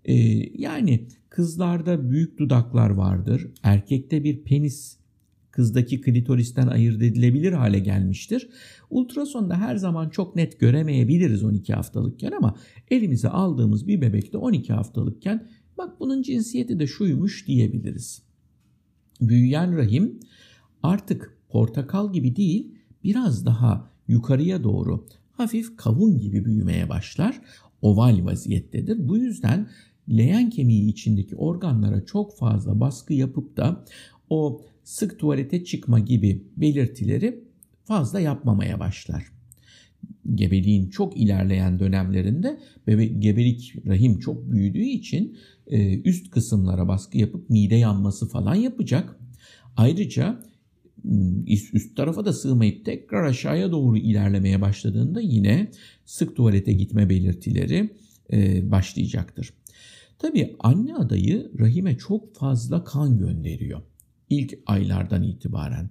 Ee, 0.05 0.15
yani 0.59 1.07
kızlarda 1.29 2.11
büyük 2.11 2.39
dudaklar 2.39 2.91
vardır. 2.91 3.47
Erkekte 3.63 4.25
bir 4.25 4.43
penis 4.43 4.97
kızdaki 5.59 6.01
klitoristen 6.01 6.67
ayırt 6.67 7.03
edilebilir 7.03 7.53
hale 7.53 7.79
gelmiştir. 7.79 8.49
Ultrasonda 8.91 9.57
her 9.61 9.77
zaman 9.77 10.09
çok 10.09 10.37
net 10.37 10.61
göremeyebiliriz 10.61 11.45
12 11.45 11.73
haftalıkken 11.73 12.33
ama 12.33 12.57
elimize 12.91 13.29
aldığımız 13.29 13.87
bir 13.87 14.01
bebekte 14.01 14.39
12 14.39 14.73
haftalıkken 14.73 15.47
bak 15.79 16.01
bunun 16.01 16.23
cinsiyeti 16.23 16.79
de 16.79 16.87
şuymuş 16.87 17.47
diyebiliriz. 17.47 18.23
Büyüyen 19.21 19.77
rahim 19.77 20.21
artık 20.83 21.39
portakal 21.49 22.13
gibi 22.13 22.37
değil 22.37 22.75
biraz 23.05 23.47
daha 23.47 23.91
yukarıya 24.09 24.65
doğru 24.65 25.07
hafif 25.33 25.77
kavun 25.77 26.19
gibi 26.19 26.45
büyümeye 26.45 26.89
başlar. 26.89 27.41
Oval 27.83 28.25
vaziyettedir. 28.25 29.09
Bu 29.09 29.17
yüzden 29.17 29.69
leğen 30.09 30.51
kemiği 30.51 30.91
içindeki 30.91 31.37
organlara 31.37 32.05
çok 32.05 32.37
fazla 32.37 32.81
baskı 32.81 33.15
yapıp 33.15 33.57
da 33.57 33.85
o 34.31 34.63
sık 34.89 35.19
tuvalete 35.19 35.65
çıkma 35.65 35.99
gibi 35.99 36.43
belirtileri 36.57 37.45
fazla 37.85 38.21
yapmamaya 38.21 38.81
başlar. 38.81 39.27
Gebeliğin 40.35 40.91
çok 40.91 41.17
ilerleyen 41.17 41.79
dönemlerinde 41.79 42.59
bebe, 42.87 43.07
gebelik 43.07 43.75
rahim 43.87 44.19
çok 44.19 44.51
büyüdüğü 44.51 44.85
için 44.85 45.37
e, 45.67 46.01
üst 46.01 46.31
kısımlara 46.31 46.89
baskı 46.89 47.19
yapıp 47.19 47.51
mide 47.51 47.75
yanması 47.75 48.29
falan 48.29 48.55
yapacak. 48.55 49.17
Ayrıca 49.77 50.43
üst 51.73 51.97
tarafa 51.97 52.25
da 52.25 52.33
sığmayıp 52.33 52.85
tekrar 52.85 53.25
aşağıya 53.25 53.73
doğru 53.73 53.97
ilerlemeye 53.97 54.61
başladığında 54.61 55.21
yine 55.21 55.71
sık 56.05 56.37
tuvalete 56.37 56.73
gitme 56.73 57.09
belirtileri 57.09 57.91
e, 58.33 58.71
başlayacaktır. 58.71 59.53
Tabii 60.19 60.57
anne 60.59 60.95
adayı 60.95 61.51
rahime 61.59 61.99
çok 61.99 62.35
fazla 62.35 62.85
kan 62.85 63.19
gönderiyor 63.19 63.83
ilk 64.31 64.59
aylardan 64.67 65.23
itibaren. 65.23 65.91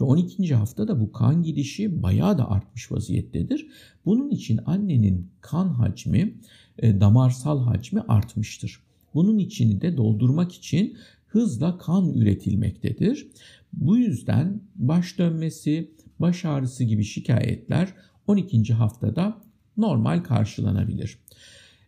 Ve 0.00 0.04
12. 0.04 0.54
haftada 0.54 1.00
bu 1.00 1.12
kan 1.12 1.42
gidişi 1.42 2.02
bayağı 2.02 2.38
da 2.38 2.50
artmış 2.50 2.92
vaziyettedir. 2.92 3.66
Bunun 4.04 4.30
için 4.30 4.60
annenin 4.66 5.30
kan 5.40 5.68
hacmi, 5.68 6.34
e, 6.78 7.00
damarsal 7.00 7.62
hacmi 7.62 8.00
artmıştır. 8.00 8.80
Bunun 9.14 9.38
içini 9.38 9.80
de 9.80 9.96
doldurmak 9.96 10.52
için 10.52 10.96
hızla 11.26 11.78
kan 11.78 12.12
üretilmektedir. 12.14 13.26
Bu 13.72 13.96
yüzden 13.96 14.60
baş 14.76 15.18
dönmesi, 15.18 15.90
baş 16.18 16.44
ağrısı 16.44 16.84
gibi 16.84 17.04
şikayetler 17.04 17.94
12. 18.26 18.74
haftada 18.74 19.42
normal 19.76 20.22
karşılanabilir. 20.22 21.18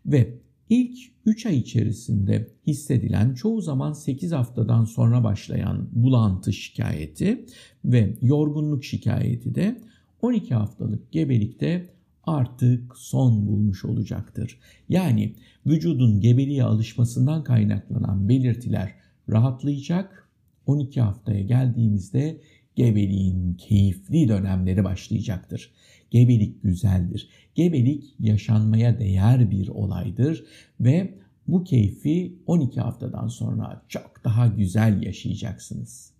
Ve 0.06 0.38
İlk 0.70 0.98
3 1.26 1.46
ay 1.46 1.58
içerisinde 1.58 2.48
hissedilen 2.66 3.34
çoğu 3.34 3.60
zaman 3.60 3.92
8 3.92 4.32
haftadan 4.32 4.84
sonra 4.84 5.24
başlayan 5.24 5.88
bulantı 5.92 6.52
şikayeti 6.52 7.46
ve 7.84 8.16
yorgunluk 8.22 8.84
şikayeti 8.84 9.54
de 9.54 9.80
12 10.22 10.54
haftalık 10.54 11.12
gebelikte 11.12 11.88
artık 12.24 12.96
son 12.96 13.46
bulmuş 13.46 13.84
olacaktır. 13.84 14.58
Yani 14.88 15.34
vücudun 15.66 16.20
gebeliğe 16.20 16.64
alışmasından 16.64 17.44
kaynaklanan 17.44 18.28
belirtiler 18.28 18.94
rahatlayacak. 19.28 20.28
12 20.66 21.00
haftaya 21.00 21.40
geldiğimizde 21.40 22.40
gebeliğin 22.76 23.54
keyifli 23.54 24.28
dönemleri 24.28 24.84
başlayacaktır. 24.84 25.70
Gebelik 26.10 26.62
güzeldir. 26.62 27.28
Gebelik 27.54 28.14
yaşanmaya 28.20 28.98
değer 28.98 29.50
bir 29.50 29.68
olaydır 29.68 30.44
ve 30.80 31.14
bu 31.48 31.64
keyfi 31.64 32.38
12 32.46 32.80
haftadan 32.80 33.28
sonra 33.28 33.82
çok 33.88 34.24
daha 34.24 34.46
güzel 34.46 35.02
yaşayacaksınız. 35.02 36.12